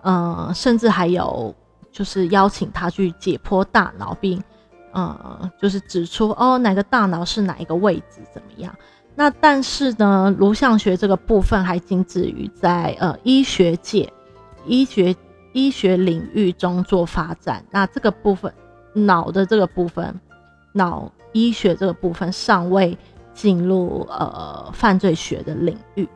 [0.01, 1.53] 呃，甚至还有
[1.91, 4.41] 就是邀请他去解剖大脑，并
[4.91, 8.73] 呃就是指出哦哪个大脑是哪一个位置怎么样。
[9.15, 14.11] 那但是呢，颅相学这个部分还仅止于在呃医学界、
[14.65, 15.15] 医学
[15.55, 17.63] 医学领域中做发展。
[17.71, 18.53] 那这个部分，
[18.93, 20.19] 脑的这个部分，
[20.73, 22.97] 脑医学这个部分尚未
[23.33, 26.07] 进入呃犯罪学的领域。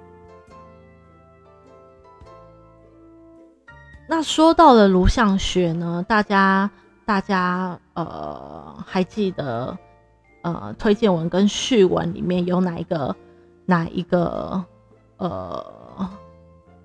[4.10, 6.69] 那说到了颅相学呢，大家
[7.06, 9.78] 大家呃还记得？
[10.41, 13.13] 呃，推荐文跟序文里面有哪一个
[13.65, 14.63] 哪一个
[15.17, 16.10] 呃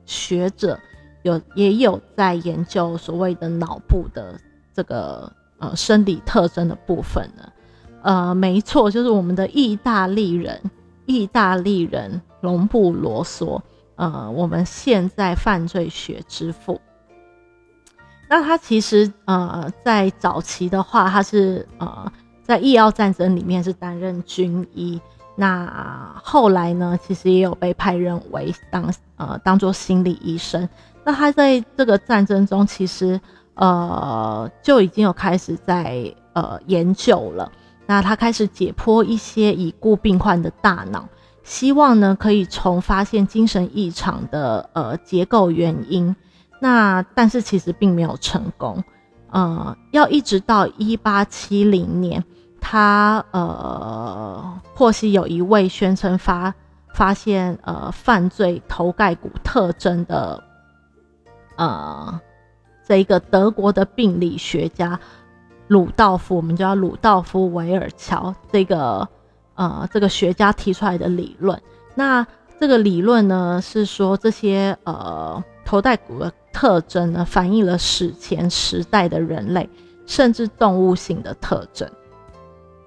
[0.05, 0.77] 学者
[1.25, 4.39] 有也有在研究所谓的脑部的
[4.73, 7.53] 这个呃生理特征的部分呢？
[8.03, 10.61] 呃，没错，就是我们的意大利人，
[11.07, 13.61] 意大利人隆布罗索，
[13.97, 16.81] 呃，我们现在犯罪学之父。
[18.29, 22.13] 那他其实呃在早期的话，他是呃。
[22.47, 25.01] 在义奥战争里面是担任军医，
[25.35, 30.69] 那后来呢，其实也有被派任为当呃当做心理医生。
[31.05, 33.21] 那他在这个战争中，其实
[33.55, 37.51] 呃就已经有开始在呃研究了。
[37.87, 41.07] 那他开始解剖一些已故病患的大脑，
[41.43, 46.17] 希望呢可以从发现精神异常的呃结构原因。
[46.61, 48.83] 那但是其实并没有成功，
[49.31, 52.25] 呃，要一直到一八七零年。
[52.67, 56.55] 他呃，获悉有一位宣称发
[56.95, 60.43] 发现呃犯罪头盖骨特征的
[61.57, 62.21] 呃
[62.87, 64.99] 这一个德国的病理学家
[65.69, 69.09] 鲁道夫，我们叫鲁道夫维尔乔这个
[69.55, 71.61] 呃这个学家提出来的理论。
[71.95, 72.27] 那
[72.61, 79.69] 这个理论呢是说这些呃头盖骨的特征呢反映了史前时代的人类
[80.07, 81.91] 甚至动物性的特征。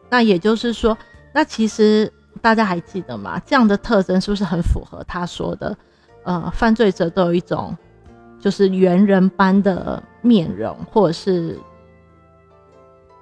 [0.09, 0.97] 那也就是说，
[1.33, 3.41] 那其实大家还记得吗？
[3.45, 5.75] 这样的特征是不是很符合他说的？
[6.23, 7.75] 呃，犯罪者都有一种
[8.39, 11.57] 就是猿人般的面容，或者是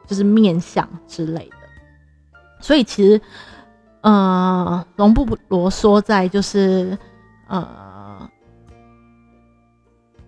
[0.08, 1.56] 就是面相之类的。
[2.60, 3.21] 所以其实，
[4.01, 6.97] 呃，龙布罗梭在就是
[7.47, 8.30] 呃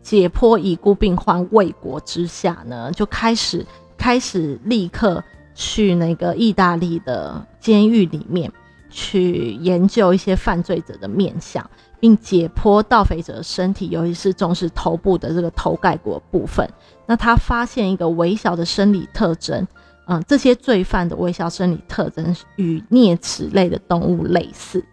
[0.01, 3.65] 解剖已故病患未果之下呢，就开始
[3.97, 5.23] 开始立刻。
[5.59, 8.53] 去那个意大利的监狱里面
[8.91, 11.67] 去研究一些犯罪者的面相，
[11.99, 16.67] 并解剖盗匪者身体，尤其是重视头部的这个头盖骨部分。
[17.05, 19.67] 那他发现一个微小的生理特征，
[20.07, 24.83] 嗯，这些罪犯的微小生理特征与啮齿类的动物类似。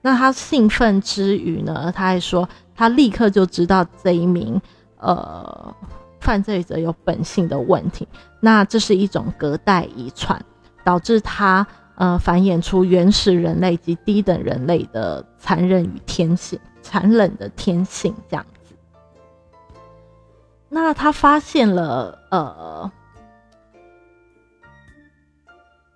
[0.00, 4.60] 那他兴奋之余呢，他还说他立刻就知道这一名
[4.98, 5.74] 呃。
[6.20, 8.06] 犯罪者有本性的问题，
[8.38, 10.40] 那这是一种隔代遗传，
[10.84, 18.74] 导致他呃繁衍出原始人类及低等人类的残忍与天性、残忍的天性这样子。
[20.68, 22.90] 那他发现了呃，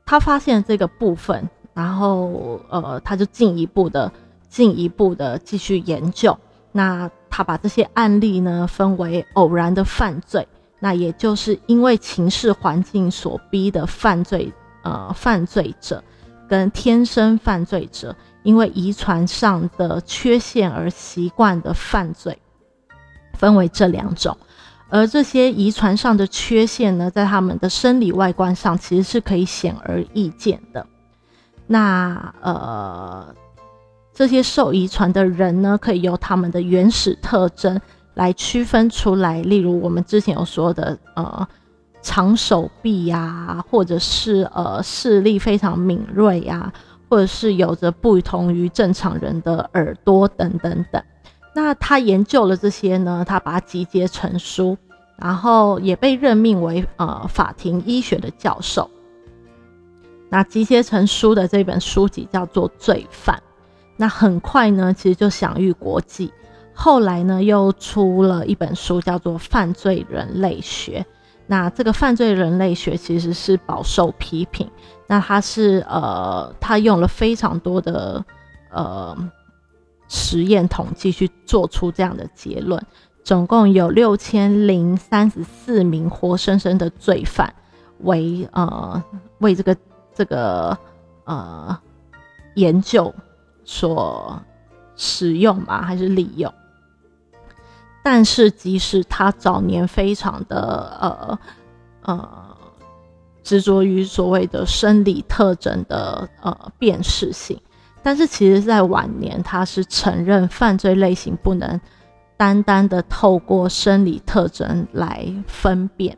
[0.04, 4.12] 他发现这个部分，然后呃，他就进一步的、
[4.48, 6.38] 进一步的继续研究。
[6.72, 10.46] 那他把这些案例呢分为偶然的犯罪，
[10.78, 14.52] 那也就是因为情势环境所逼的犯罪，
[14.86, 16.02] 呃，犯罪者
[16.48, 18.14] 跟天生犯罪者
[18.44, 22.38] 因为遗传上的缺陷而习惯的犯罪，
[23.34, 24.36] 分为这两种。
[24.88, 30.86] 而这些遗传上的缺陷呢，在他们的生理外观上其实是可以显而易见的。
[31.66, 33.34] 那呃。
[34.18, 37.78] 这些受遗传的人呢，可以由他们的原始特征
[38.14, 39.42] 来区分出来。
[39.42, 41.46] 例如，我们之前有说的，呃，
[42.06, 46.72] 长手臂呀，或者是呃视力非常敏锐呀，
[47.10, 51.02] 或者是有着不同于正常人的耳朵等等等。
[51.52, 54.78] 那他研究了这些呢，他把它集结成书，
[55.16, 58.88] 然后也被任命为呃法庭医学的教授。
[60.28, 63.36] 那集结成书的这本书籍叫做《罪犯》，
[63.96, 66.32] 那很快呢，其实就享誉国际。
[66.72, 71.04] 后来呢，又出了一本书叫做《犯罪人类学》。
[71.46, 74.68] 那这个犯罪人类学其实是饱受批评。
[75.06, 78.24] 那他是呃，他用了非常多的
[78.70, 79.16] 呃
[80.08, 82.84] 实验统计去做出这样的结论。
[83.22, 87.52] 总共有六千零三十四名活生生的罪犯
[88.00, 89.02] 为呃
[89.38, 89.76] 为这个
[90.14, 90.76] 这个
[91.24, 91.76] 呃
[92.54, 93.12] 研究
[93.64, 94.40] 所
[94.96, 96.52] 使用嘛，还是利用？
[98.08, 101.38] 但是，即使他早年非常的呃
[102.02, 102.56] 呃
[103.42, 107.60] 执着于所谓的生理特征的呃辨识性，
[108.04, 111.80] 但是其实在晚年，他是承认犯罪类型不能
[112.36, 116.16] 单单的透过生理特征来分辨，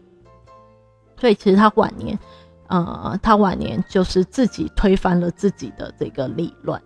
[1.18, 2.18] 所以其实他晚年，
[2.66, 6.78] 呃，他晚年就是自己推翻了自己的这个理论。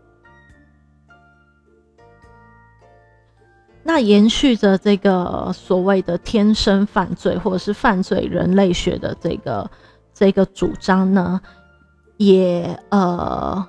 [3.84, 9.68] 那延续着这个所谓的天生犯罪，或者是犯罪人类学的这个
[10.14, 11.40] 这个主张呢，
[12.16, 13.66] 也呃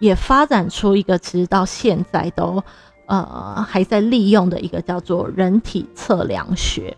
[0.00, 2.60] 也发展出一个其实到现在都
[3.06, 6.96] 呃还在利用的一个叫做人体测量学。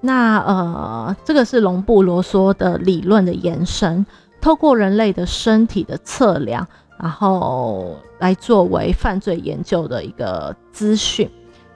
[0.00, 4.04] 那呃这个是龙布罗梭的理论的延伸，
[4.40, 6.66] 透过人类的身体的测量，
[6.98, 11.30] 然后来作为犯罪研究的一个资讯。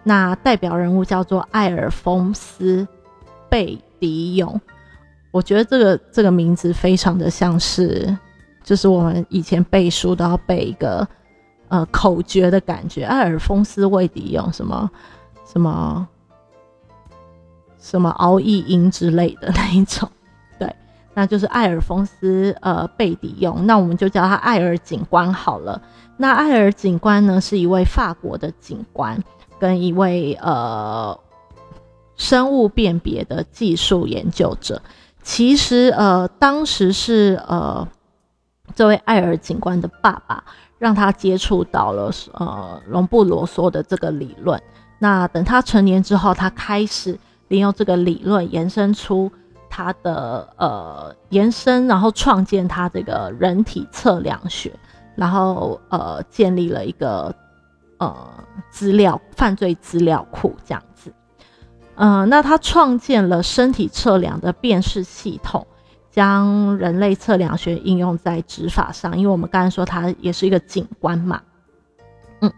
[0.09, 2.83] 那代表人物叫做艾尔丰斯·
[3.51, 4.59] 贝迪永，
[5.31, 8.17] 我觉得这个这个名字非常的像是，
[8.65, 11.07] 就是我们以前背书都要背一个
[11.69, 14.91] 呃口诀的感觉，艾尔丰斯·贝迪永什么
[15.45, 16.09] 什么
[17.79, 20.09] 什么熬一音之类的那一种，
[20.59, 20.75] 对，
[21.13, 25.83] 那就是艾尔丰斯呃贝迪永，那我们就叫他艾尔警官好了。
[26.17, 29.23] 那艾尔警官呢，是一位法国的警官。
[29.59, 31.19] 跟一位呃
[32.17, 34.81] 生物辨别的技术研究者，
[35.23, 37.87] 其实呃当时是呃
[38.75, 40.43] 这位艾尔警官的爸爸
[40.79, 44.61] 让他接触到了呃隆布罗梭的这个理论。
[44.99, 49.31] 那等他成年之后，他开始利用这个理论延伸出
[49.71, 54.73] 他的呃延伸，然后创建他这个人体测量学，
[55.15, 57.35] 然后呃建立了一个。
[57.99, 61.13] 呃，资料犯罪资料库这样子，
[61.97, 65.67] 嗯，那他创建了身体测量的辨识系统，
[66.09, 69.19] 将人类测量学应用在执法上。
[69.19, 71.43] 因为我们刚才说他也是一个警官嘛，
[72.41, 72.53] 嗯，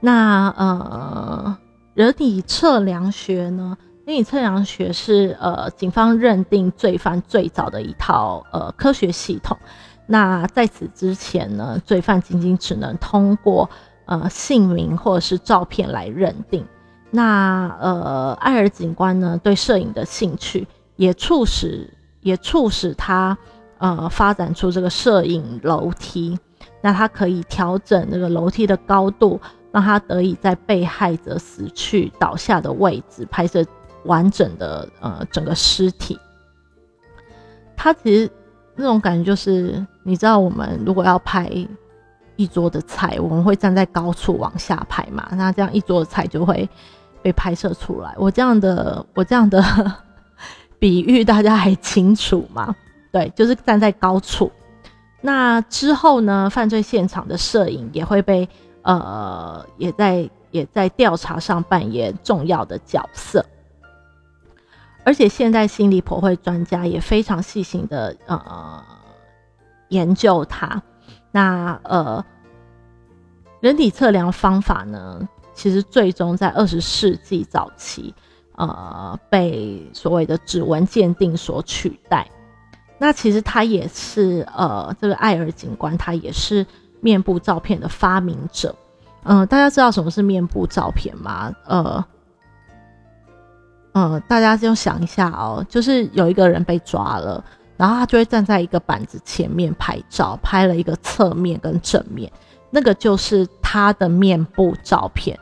[0.00, 1.58] 那呃，
[1.92, 3.76] 人体测量学呢，
[4.06, 9.58] 人体测量学是呃警方认定罪犯最早的一套呃科学系统。
[10.06, 13.68] 那在此之前呢，罪犯仅仅只能通过。
[14.06, 16.64] 呃，姓名或者是照片来认定。
[17.10, 23.36] 那呃，艾尔警官呢，对摄影的兴趣也促使也促使他
[23.78, 26.38] 呃发展出这个摄影楼梯。
[26.80, 29.40] 那他可以调整这个楼梯的高度，
[29.72, 33.64] 让他得以在被害者死去倒下的位置拍摄
[34.04, 36.16] 完整的呃整个尸体。
[37.76, 38.30] 他其实
[38.76, 41.50] 那种感觉就是，你知道，我们如果要拍。
[42.36, 45.28] 一桌的菜，我们会站在高处往下拍嘛？
[45.32, 46.68] 那这样一桌的菜就会
[47.22, 48.14] 被拍摄出来。
[48.16, 49.62] 我这样的，我这样的
[50.78, 52.74] 比喻大家还清楚吗？
[53.10, 54.52] 对，就是站在高处。
[55.22, 56.48] 那之后呢？
[56.50, 58.48] 犯罪现场的摄影也会被
[58.82, 63.44] 呃，也在也在调查上扮演重要的角色。
[65.04, 68.84] 而且现在心理破会专家也非常细心的呃
[69.88, 70.82] 研究它。
[71.32, 72.24] 那呃，
[73.60, 78.14] 人体测量方法呢，其实最终在二十世纪早期，
[78.54, 82.26] 呃，被所谓的指纹鉴定所取代。
[82.98, 86.64] 那其实他也是呃，这个艾尔警官，他也是
[87.00, 88.74] 面部照片的发明者。
[89.24, 91.52] 嗯，大家知道什么是面部照片吗？
[91.66, 92.04] 呃，
[93.92, 97.44] 呃，大家就想一下哦，就是有一个人被抓了。
[97.76, 102.30] 然后他就会站在一个板子前面拍照，拍了一个侧面跟正面，
[102.70, 105.38] 那个就是他的面部照片。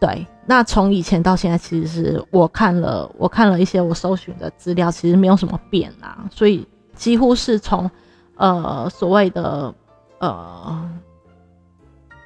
[0.00, 7.90] 对，那从以前到现在，其实是我看了，我看了一些我搜寻的资料，其实没有什么变啊，所以几乎是从
[8.36, 9.74] 呃所谓的
[10.20, 10.90] 呃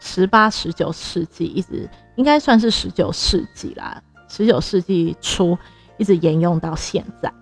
[0.00, 5.56] 十八、十九世纪一直应该算是十九世纪啦，十九世纪初
[5.96, 7.32] 一直沿用到现在。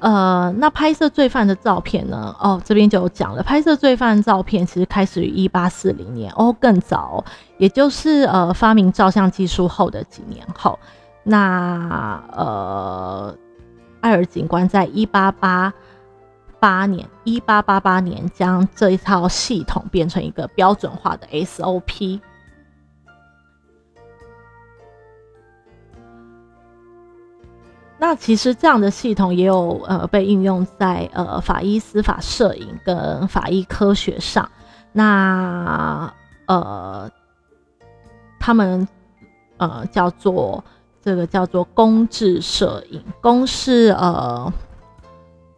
[0.00, 2.34] 呃，那拍摄罪犯的照片呢？
[2.38, 7.24] 哦，这边就有讲了，拍摄罪犯照片其实开始于一八四零年，哦，更早，
[7.56, 10.78] 也就是呃发明照相技术后的几年后。
[11.22, 13.34] 那呃，
[14.00, 15.72] 艾尔警官在一八八
[16.60, 22.20] 八年，一八八八年将这一套系统变成一个标准化的 SOP。
[28.06, 34.46] 那其实这样的系统也有呃被应用在呃法医司法摄影跟法医科学上。
[34.92, 36.12] 那
[36.44, 37.10] 呃
[38.38, 38.86] 他们
[39.56, 40.62] 呃叫做
[41.00, 44.52] 这个叫做公制摄影，公是呃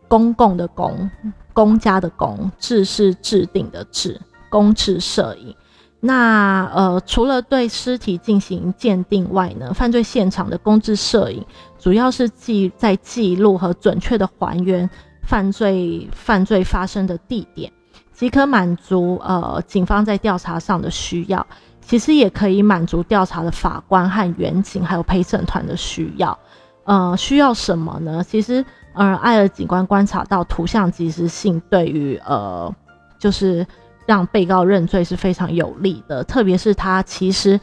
[0.06, 1.10] 公共的公，
[1.52, 5.52] 公家的公，制是制定的制，公制摄影。
[5.98, 11.44] 那呃，除了对尸体进行鉴定外呢，犯罪现场的公制摄影
[11.78, 14.88] 主要是记在记录和准确的还原
[15.22, 17.72] 犯罪犯罪发生的地点，
[18.12, 21.44] 即可满足呃警方在调查上的需要，
[21.80, 26.38] 其实也可以满足调查的法官和员警还有陪审团的需要。
[26.84, 28.22] 呃，需要什么呢？
[28.22, 32.72] 其实呃，艾尔警官观察到图像及时性对于呃
[33.18, 33.66] 就是。
[34.06, 37.60] 让被告认罪是非常有利的，特别是他其实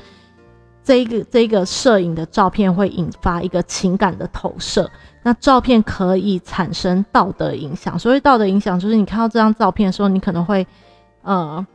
[0.84, 4.90] 这个这个摄影的照片会引发一个情感的投射，
[5.24, 7.98] 那照片可以产生道德影响。
[7.98, 10.68] 所谓道德影响，就是你看到这张照片的时候，你可能会
[11.22, 11.66] 呃，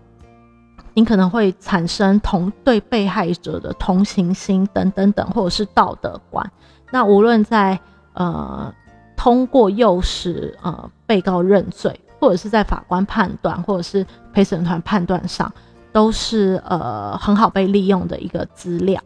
[0.92, 6.48] 你可能会产生同对被害者的同情心等等等，或者是道德观。
[6.90, 7.80] 那无论在
[8.12, 8.70] 呃
[9.16, 11.98] 通过诱使呃被告认罪。
[12.20, 15.52] 或者是在法官判断，或者是陪审团判断上，
[15.92, 19.00] 都是呃很好被利用的一个资料。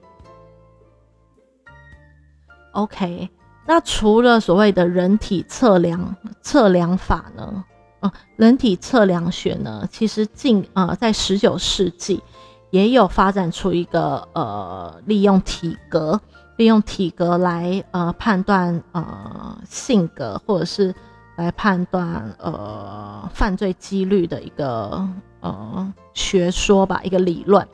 [2.73, 3.29] OK，
[3.67, 7.65] 那除了所谓的人体测量测量法呢？
[8.01, 12.23] 嗯，人体测量学呢，其实近呃在十九世纪
[12.71, 16.19] 也有发展出一个呃利用体格，
[16.57, 20.95] 利用体格来呃判断呃性格或者是。
[21.37, 25.09] 来判断呃犯罪几率的一个
[25.41, 27.66] 呃学说吧，一个理论，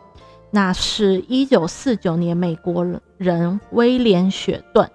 [0.50, 2.86] 那是一九四九年美国
[3.16, 4.88] 人威廉雪顿，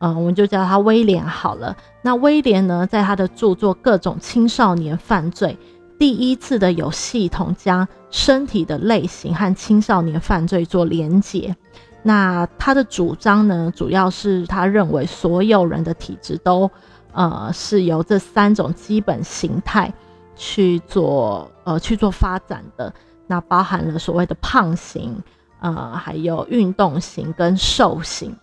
[0.00, 1.74] 嗯，我们就叫他威廉好了。
[2.02, 5.56] 那威廉呢，在他的著作《各种青少年犯罪》，
[5.98, 11.56] 第一次的有系统将身体的类型和青少年犯罪做连结。
[12.02, 16.70] 那他的主张呢，主要是他认为所有人的体质都。
[17.14, 19.92] 呃，是由这三种基本形态
[20.36, 22.92] 去做呃去做发展的，
[23.26, 25.16] 那包含了所谓的胖型，
[25.60, 28.36] 呃，还有运动型跟瘦型。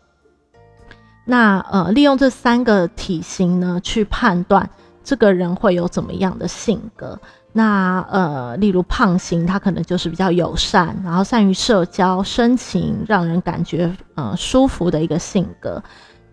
[1.25, 4.67] 那呃，利用这三个体型呢，去判断
[5.03, 7.19] 这个人会有怎么样的性格。
[7.53, 15.83] 那呃，例如胖型，他可能就是比较友善，然后善于社交、深情，让人感觉呃舒服的一个性格。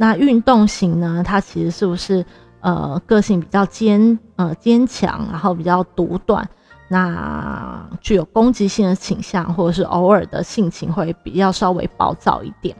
[0.00, 1.22] 那运动型呢？
[1.26, 2.24] 它其实是不是
[2.60, 6.48] 呃个性比较坚呃坚强，然后比较独断，
[6.88, 12.76] 那具有攻击性的倾向，或者是偶尔的性情会比较稍微暴躁一点。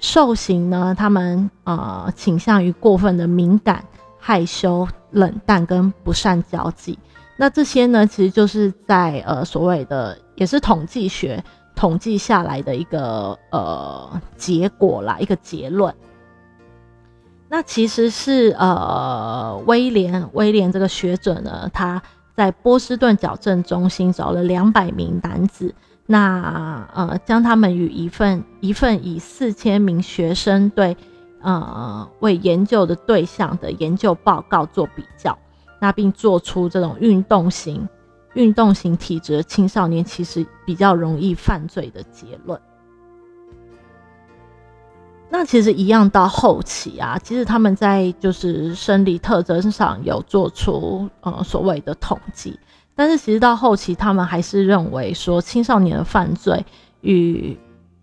[0.00, 3.84] 兽型呢，他们呃倾向于过分的敏感、
[4.18, 6.98] 害羞、冷淡跟不善交际。
[7.36, 11.42] 那这些呢，其实就是在呃所谓的也是统计学
[11.76, 15.94] 统计下来的一个呃结果啦，一个结论。
[17.50, 22.02] 那其实是呃，威廉威廉这个学者呢，他
[22.34, 25.74] 在波士顿矫正中心找了两百名男子，
[26.06, 30.96] 那呃，将他们与一份一份以四千名学生对
[31.40, 35.36] 呃为研究的对象的研究报告做比较，
[35.80, 37.88] 那并做出这种运动型
[38.34, 42.60] 运动型体质的青少年其实比较容易犯罪的结论。
[45.30, 52.58] 那其实一样到后期啊，其实他们在就是生理特征上有做出呃所谓的统计，
[52.96, 56.64] 但是其实到后期他们还是认为说青少年的犯罪
[57.02, 57.56] 与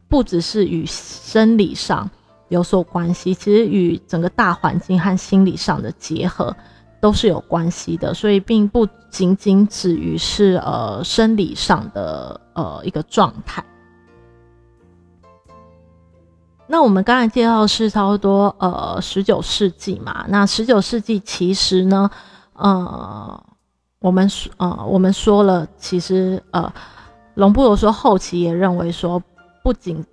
[0.07, 2.09] 不只是与生理上
[2.49, 6.55] 有所关系，其实与整个大环境和心理上的结合
[7.01, 13.65] 都是有关系的，所以并不仅仅止于是呃生理上的呃一个状态。
[16.68, 22.09] 那我们刚才介绍是差不多呃十九世纪嘛，那十九世纪其实呢，
[22.53, 23.43] 呃，
[23.99, 26.74] 我们说呃我们说了，其实呃，
[27.36, 29.22] 龙布罗说后期也认为说，
[29.63, 30.03] 不仅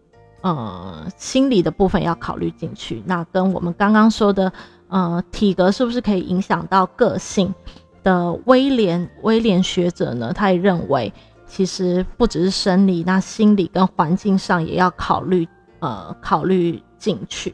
[0.42, 4.52] 呃心理的部分要考虑进去，那跟我们刚刚说的
[4.88, 7.54] 呃体格是不是可以影响到个性
[8.02, 10.32] 的威廉威廉学者呢？
[10.34, 11.10] 他也认为，
[11.46, 15.48] 其实不只是生理，那心理跟环境上也要考虑。
[15.82, 17.52] 呃，考虑进去，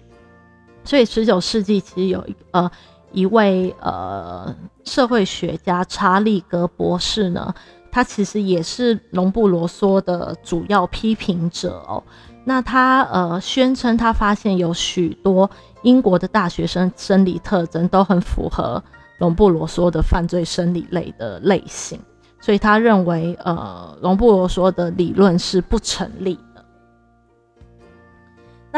[0.85, 2.71] 所以十九世纪其实有一呃
[3.11, 4.55] 一位呃
[4.85, 7.55] 社会学家查理格博士呢，
[7.91, 12.05] 他其实也是隆布罗梭的主要批评者哦。
[12.45, 15.51] 那他呃宣称他发现有许多
[15.83, 18.83] 英国的大学生生理特征都很符合
[19.21, 21.99] 隆布罗梭的犯罪生理类的类型，
[22.41, 26.39] 所以他认为呃隆布罗梭的理论是不成立。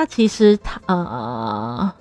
[0.00, 1.92] 那其实他呃，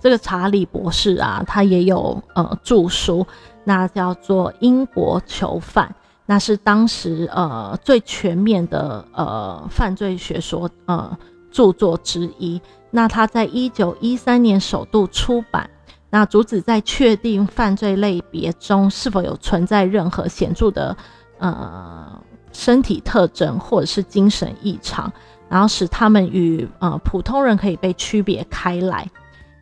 [0.00, 3.24] 这个查理博士啊，他也有呃著书，
[3.62, 5.86] 那叫做《英国囚犯》，
[6.26, 11.16] 那是当时呃最全面的呃犯罪学说呃
[11.52, 12.60] 著作之一。
[12.90, 15.70] 那他在一九一三年首度出版，
[16.10, 20.96] 那主旨在确定犯罪类别中是否有存在任何显著的
[21.38, 22.20] 呃
[22.50, 25.12] 身体特征或者是精神异常。
[25.48, 29.08] 然后使他们与呃普通人可以被区别开来。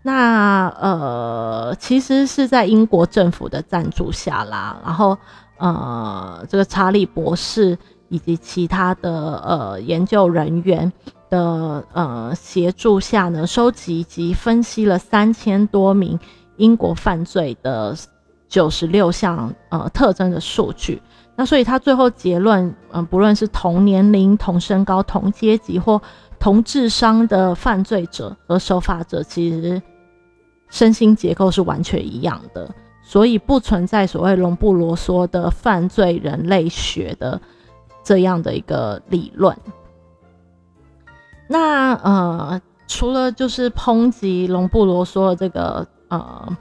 [0.03, 5.17] 那呃，其实是在英国政府的赞助下啦，然后
[5.57, 7.79] 呃，这个查理博士
[8.11, 10.93] 以及其他的呃研究人员
[11.31, 16.19] 的呃协助下呢，收集及分析了三千多名
[16.59, 17.97] 英国犯罪的
[18.47, 21.01] 九十六项呃特征的数据。
[21.37, 26.01] 那所以他最后结论，嗯，不论是同年龄、同身高、同阶级或
[26.39, 29.83] 同智商的犯罪者和守法者，其实
[30.69, 32.73] 身心结构是完全一样的，
[33.03, 37.41] 所以不存在所谓龙布罗梭的犯罪人类学的
[38.05, 39.57] 这样的一个理论。
[41.49, 46.57] 那呃，除了就是抨击龙布罗梭这个呃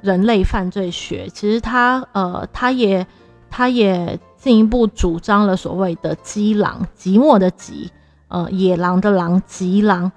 [0.00, 3.06] 人类犯罪学，其实他呃他也。
[3.54, 7.90] 他也进一步主张了所谓的“基狼”，寂寞的“寂”，
[8.28, 10.10] 呃，野狼的“狼”，极狼，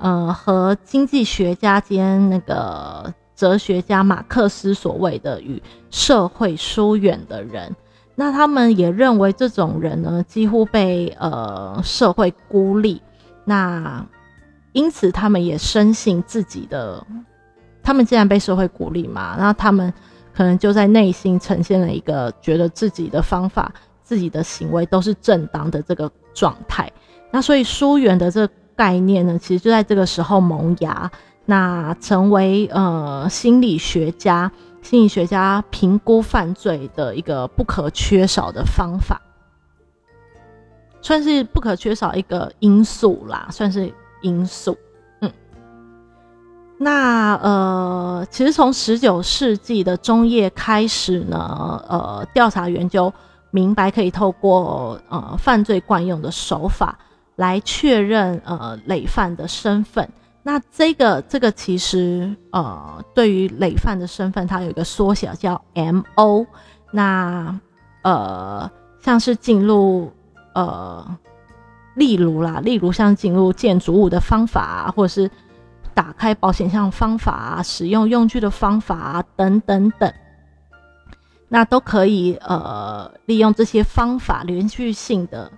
[0.00, 5.62] 呃，和经济学家兼那个哲学家马克思所谓的与
[5.92, 7.72] 社会疏远的人。
[8.16, 13.00] 那他们也认为这种人呢，几乎被呃社会孤立。
[13.44, 14.04] 那
[14.72, 17.06] 因此，他们也深信自己的，
[17.84, 19.94] 他们既然被社会孤立嘛，那他们。
[20.34, 23.72] 可能就在内心呈现了一个觉得自己的方法、
[24.02, 26.90] 自己的行为都是正当的这个状态。
[27.30, 31.10] 那所以疏远的这个概念呢，其实就在这个时候萌芽，
[31.46, 34.50] 那成为呃心理学家、
[34.82, 39.20] 心理学家评估犯罪的一个不可缺少的方法，
[41.00, 44.76] 算是不可缺少一个因素啦，算是因素。
[46.76, 53.12] 那呃，其实从十九世纪的中叶开始呢，呃，调查员就
[53.52, 56.98] 明白可以透过呃犯罪惯用的手法
[57.36, 60.06] 来确认呃累犯的身份。
[60.42, 66.44] 那这个这个其实呃，对于累犯的身份，它有一个缩写叫 M.O。
[66.90, 67.58] 那
[68.02, 68.68] 呃，
[69.00, 70.12] 像是进入
[70.54, 71.06] 呃，
[71.94, 75.30] 例如啦，例如像进入建筑物的方法，或者是。
[75.94, 80.12] 打开保险箱方法啊，使用用具的方法啊，等等等，
[81.48, 85.50] 那都可以呃利用这些方法连续性的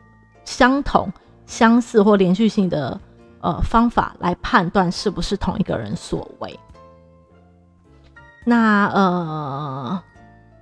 [0.44, 1.10] 相同、
[1.46, 3.00] 相似或连续性的
[3.40, 6.60] 呃方法来判断是不是同一个人所为。
[8.44, 10.02] 那呃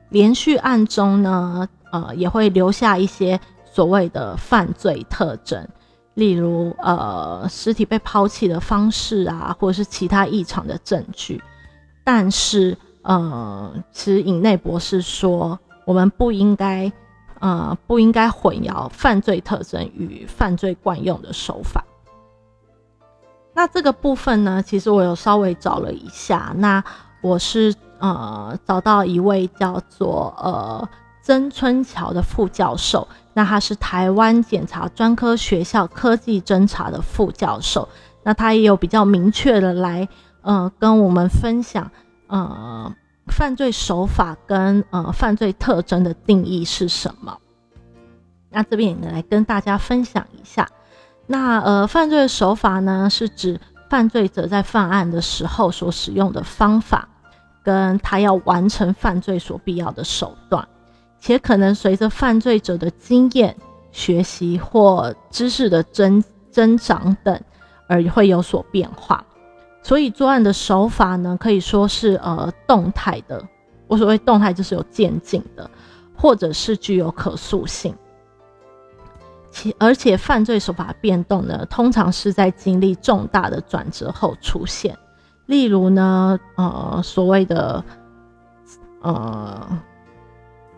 [0.08, 5.68] 连续案中呢，呃也会留下一些所谓的犯罪特征。
[6.14, 11.42] 例如，呃，尸体被抛弃的方式啊，或者是其他异常的证据。
[12.04, 16.92] 但是，呃，其实尹内博士说，我们不应该，
[17.40, 21.84] 呃，不应该混淆犯罪特征与犯罪惯用的手法。
[23.54, 26.82] 那这个部分呢，其实我有稍微找了一下，那
[27.22, 30.88] 我是呃找到一位叫做呃
[31.24, 33.08] 曾春桥的副教授。
[33.32, 37.88] 那他是台湾检察专科学校科技侦查的副教授，
[38.22, 40.06] 那他也有比较明确的来，
[40.42, 41.90] 呃，跟我们分享，
[42.28, 42.94] 呃，
[43.26, 47.36] 犯罪手法跟呃犯罪特征的定义是什么。
[48.50, 50.68] 那这边也来跟大家分享一下。
[51.26, 53.58] 那呃，犯罪手法呢，是指
[53.90, 57.08] 犯罪者在犯案的时候所使用的方法，
[57.64, 60.68] 跟他要完成犯罪所必要的手段，
[61.24, 63.56] 且可能随着犯罪者的经验、
[63.90, 67.40] 学习或知识的增增长等
[67.88, 69.24] 而会有所变化。
[69.82, 73.42] 所以作案的手法呢，可以说是呃动态的。
[73.86, 75.70] 我所谓动态，就是有渐进的，
[76.14, 77.94] 或者是具有可塑性。
[79.50, 84.94] 其而且犯罪手法变动呢，通常是在经历重大的转折后出现。
[85.46, 87.82] 例如呢，呃，所谓的
[89.00, 89.78] 呃，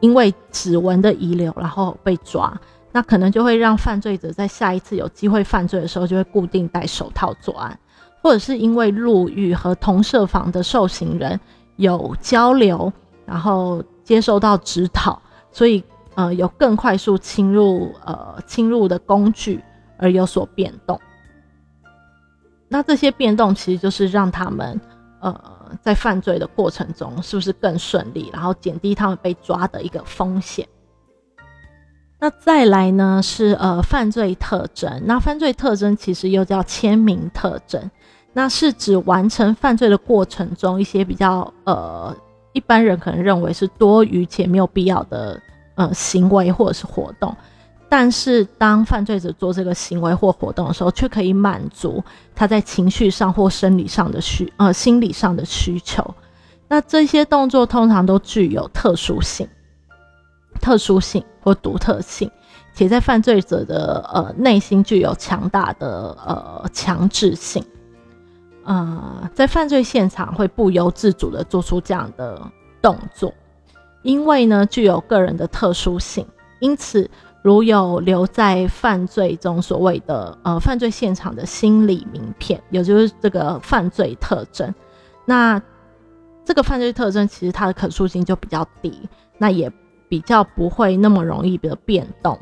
[0.01, 2.59] 因为指纹的遗留，然后被抓，
[2.93, 7.79] 那可能就会让犯罪者在下一次有机会犯罪的时候，就会固定戴手套作案，
[8.23, 11.39] 或者是因为入狱和同设防的受刑人
[11.77, 12.93] 有交流，
[13.25, 15.21] 然后接受到指导，
[15.51, 15.83] 所以。
[16.17, 19.63] 呃，有更快速侵入呃侵入的工具
[19.99, 20.99] 而有所变动，
[22.69, 24.81] 那这些变动其实就是让他们
[25.21, 25.39] 呃
[25.83, 30.67] 在犯罪的过程中是不是更顺利，然后减低他们被抓的一个风险。
[32.19, 37.91] 那再来呢是呃犯罪特征，那犯罪特征其实又叫签名特征，
[38.33, 42.17] 那是指完成犯罪的过程中一些比较呃
[42.53, 45.41] 一般人可能认为是多余且没有必要的。
[45.79, 47.37] 呃，行为或者是活动，
[47.89, 52.03] 但是当犯罪者做这个行为或活动的时候，却可以满足
[52.35, 56.15] 他在情绪上或生理上的需呃心理上的需求。
[56.69, 59.49] 那这些动作通常都具有特殊性、
[60.61, 62.29] 特殊性或独特性，
[62.75, 67.65] 且在犯罪者的呃内心具有强大的呃强制性。
[68.65, 72.51] 呃，在犯罪现场会不由自主的做出这样的
[72.83, 73.33] 动作。
[74.03, 76.27] 因为呢，具有个人的特殊性，
[76.59, 77.09] 因此
[77.47, 84.75] 如有留在犯罪中所谓的呃犯罪现场的心理名片，也就是这个犯罪特征，
[85.25, 85.63] 那
[86.45, 89.73] 这个犯罪特征其实它的可塑性就比较低，那也
[90.09, 92.37] 比较不会那么容易的变动。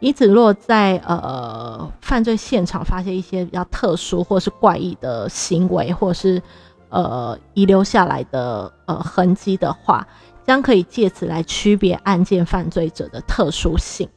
[0.00, 6.40] 因此，若在呃犯罪现场发现一些比较特殊或是怪异的行为，或是
[6.88, 10.08] 呃遗留下来的呃痕迹的话，
[10.46, 14.08] 将可以借此来区别案件犯罪者的特殊性。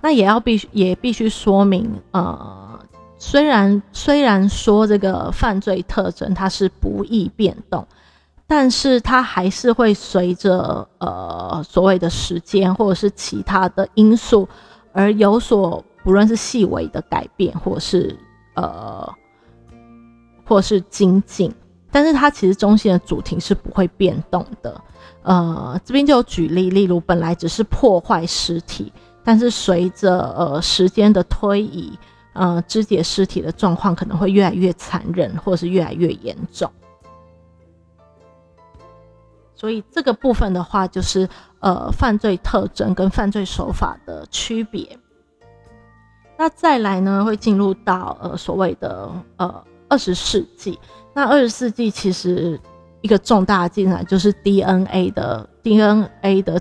[0.00, 2.80] 那也要必须也必须说明，呃，
[3.18, 7.86] 虽然虽然说这个犯罪特征它是不易变动，
[8.46, 14.48] 但是它还是会随着呃所谓的时间或者是其他的因素
[14.92, 18.18] 而有所不论是细微的改变，或是
[18.54, 19.06] 呃
[20.44, 21.54] 或是精进。
[21.92, 24.80] 但是它其实中心的主题是不会变动的，
[25.22, 28.92] 呃，这边就有举例，例如本来只是破坏尸体，
[29.30, 31.96] 但是随着呃时间的推移，
[32.32, 36.68] 呃肢解尸体的状况可能会越来越残忍，或是越来越严重。
[39.54, 41.28] 所以这个部分的话，就是
[41.60, 44.98] 呃犯罪特征跟犯罪手法的区别。
[46.36, 50.76] 那再来呢，会进入到呃所谓的呃二十世纪。
[51.14, 52.60] 那二十世纪其实
[53.00, 56.60] 一个重大进展就是 DNA 的 DNA 的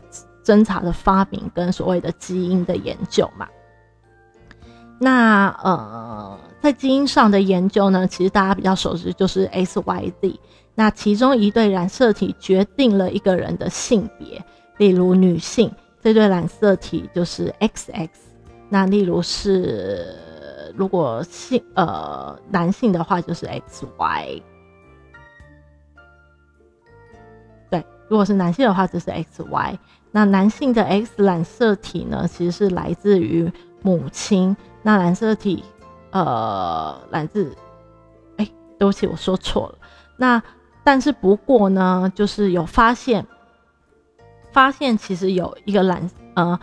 [0.50, 3.48] 侦查的发明跟所谓的基因的研究嘛。
[5.00, 10.40] 那呃，在基因上的研究呢，其实大家比较熟知就是 XYZ。
[10.74, 14.44] 那其中一对染色体决定了一个人的性别，
[14.78, 15.72] 例如女性
[16.02, 18.10] 这对染色体就是 XX。
[18.70, 20.16] 那例如是。
[20.76, 24.42] 如果性呃男性的话就是 X Y，
[27.70, 29.80] 对，如果是男性的话就是 X Y。
[30.12, 33.52] 那男性的 X 染色体呢，其实是来自于
[33.82, 34.56] 母亲。
[34.82, 35.64] 那染色体
[36.12, 37.56] 呃来自，
[38.38, 39.76] 哎，对不起，我说错了。
[40.18, 40.42] 那
[40.84, 43.26] 但是不过呢，就是有发现，
[44.52, 46.60] 发现其实有一个染呃。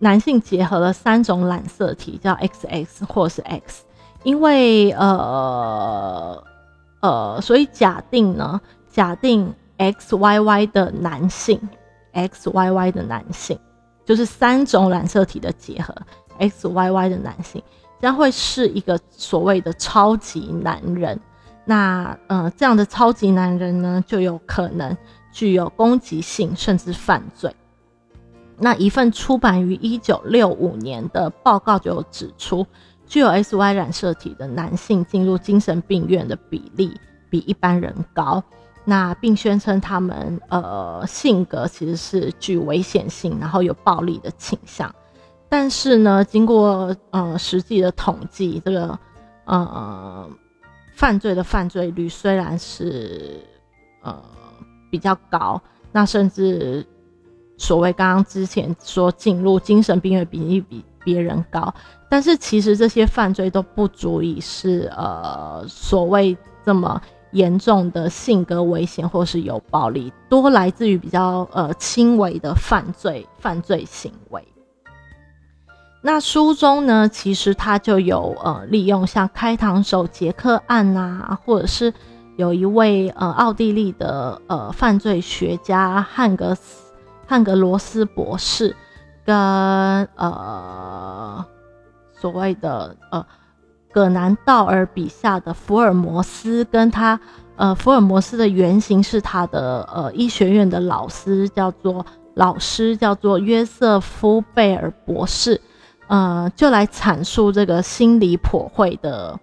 [0.00, 3.84] 男性结合了三种染色体，叫 XX 或是 X，
[4.22, 6.40] 因为呃
[7.00, 11.60] 呃，所以假定呢，假定 XYY 的男性
[12.12, 13.58] ，XYY 的男性
[14.04, 15.94] 就是三种染色体的结合
[16.38, 17.62] ，XYY 的男性
[18.00, 21.18] 将会是一个所谓的超级男人。
[21.64, 24.96] 那呃，这样的超级男人呢，就有可能
[25.30, 27.54] 具有攻击性，甚至犯罪。
[28.56, 32.66] 那一份出版于一九六五年的报告就指出，
[33.06, 36.98] 具有 S Y 染色体的男性进入精神病院的比例
[37.28, 38.42] 比一般人高。
[38.88, 44.90] 那并宣称他们呃性格其实是具危险性，然后有暴力的倾向。
[45.46, 48.98] 但是呢，经过呃实际的统计，这个
[49.44, 50.26] 呃
[50.94, 53.44] 犯罪的犯罪率虽然是
[54.00, 54.18] 呃
[54.90, 55.60] 比较高，
[55.92, 56.82] 那甚至
[57.58, 61.74] 所谓刚刚之前说进入精神病院比例比别人高，
[62.08, 66.34] 但是其实这些犯罪都不足以是呃所谓
[66.64, 66.98] 这么
[67.32, 74.46] 严重的性格危险或是有暴力，多来自于比较呃轻微的犯罪犯罪行为。
[76.00, 81.92] 那书中呢，其实他就有呃利用像开膛手杰克案呐，或者是
[82.36, 86.92] 有一位呃奥地利的呃犯罪学家汉格斯
[87.26, 88.74] 汉格罗斯博士，
[89.24, 89.36] 跟
[90.14, 91.44] 呃
[92.12, 93.26] 所谓的呃
[93.90, 97.18] 葛南道尔笔下的福尔摩斯，跟他
[97.56, 105.60] 呃福尔摩斯的原型是他的呃医学院的老师，叫做老师叫做约瑟夫贝尔博士。
[106.06, 109.38] 呃，就来阐述这个心理破会的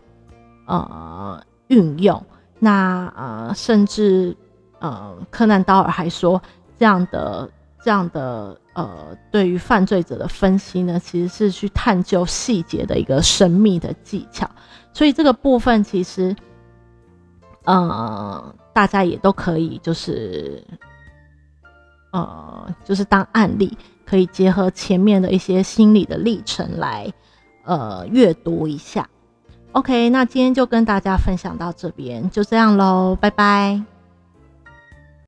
[0.66, 2.24] 呃运用。
[2.58, 4.36] 那呃，甚至
[4.80, 6.42] 呃，柯南道尔还说，
[6.80, 7.48] 这样的
[7.86, 14.50] 这样的呃，对于犯罪者的分析呢，其实是去探究细节的一个神秘的技巧。
[14.92, 16.36] 所以这个部分其实
[17.66, 20.64] 呃，大家也都可以就是
[22.12, 23.78] 呃，就是当案例。
[24.08, 27.12] 可以结合前面的一些心理的历程来，
[27.64, 29.10] 呃，阅读一下。
[29.72, 33.95] OK，那今天就跟大家分享到这边，就这样喽，拜拜。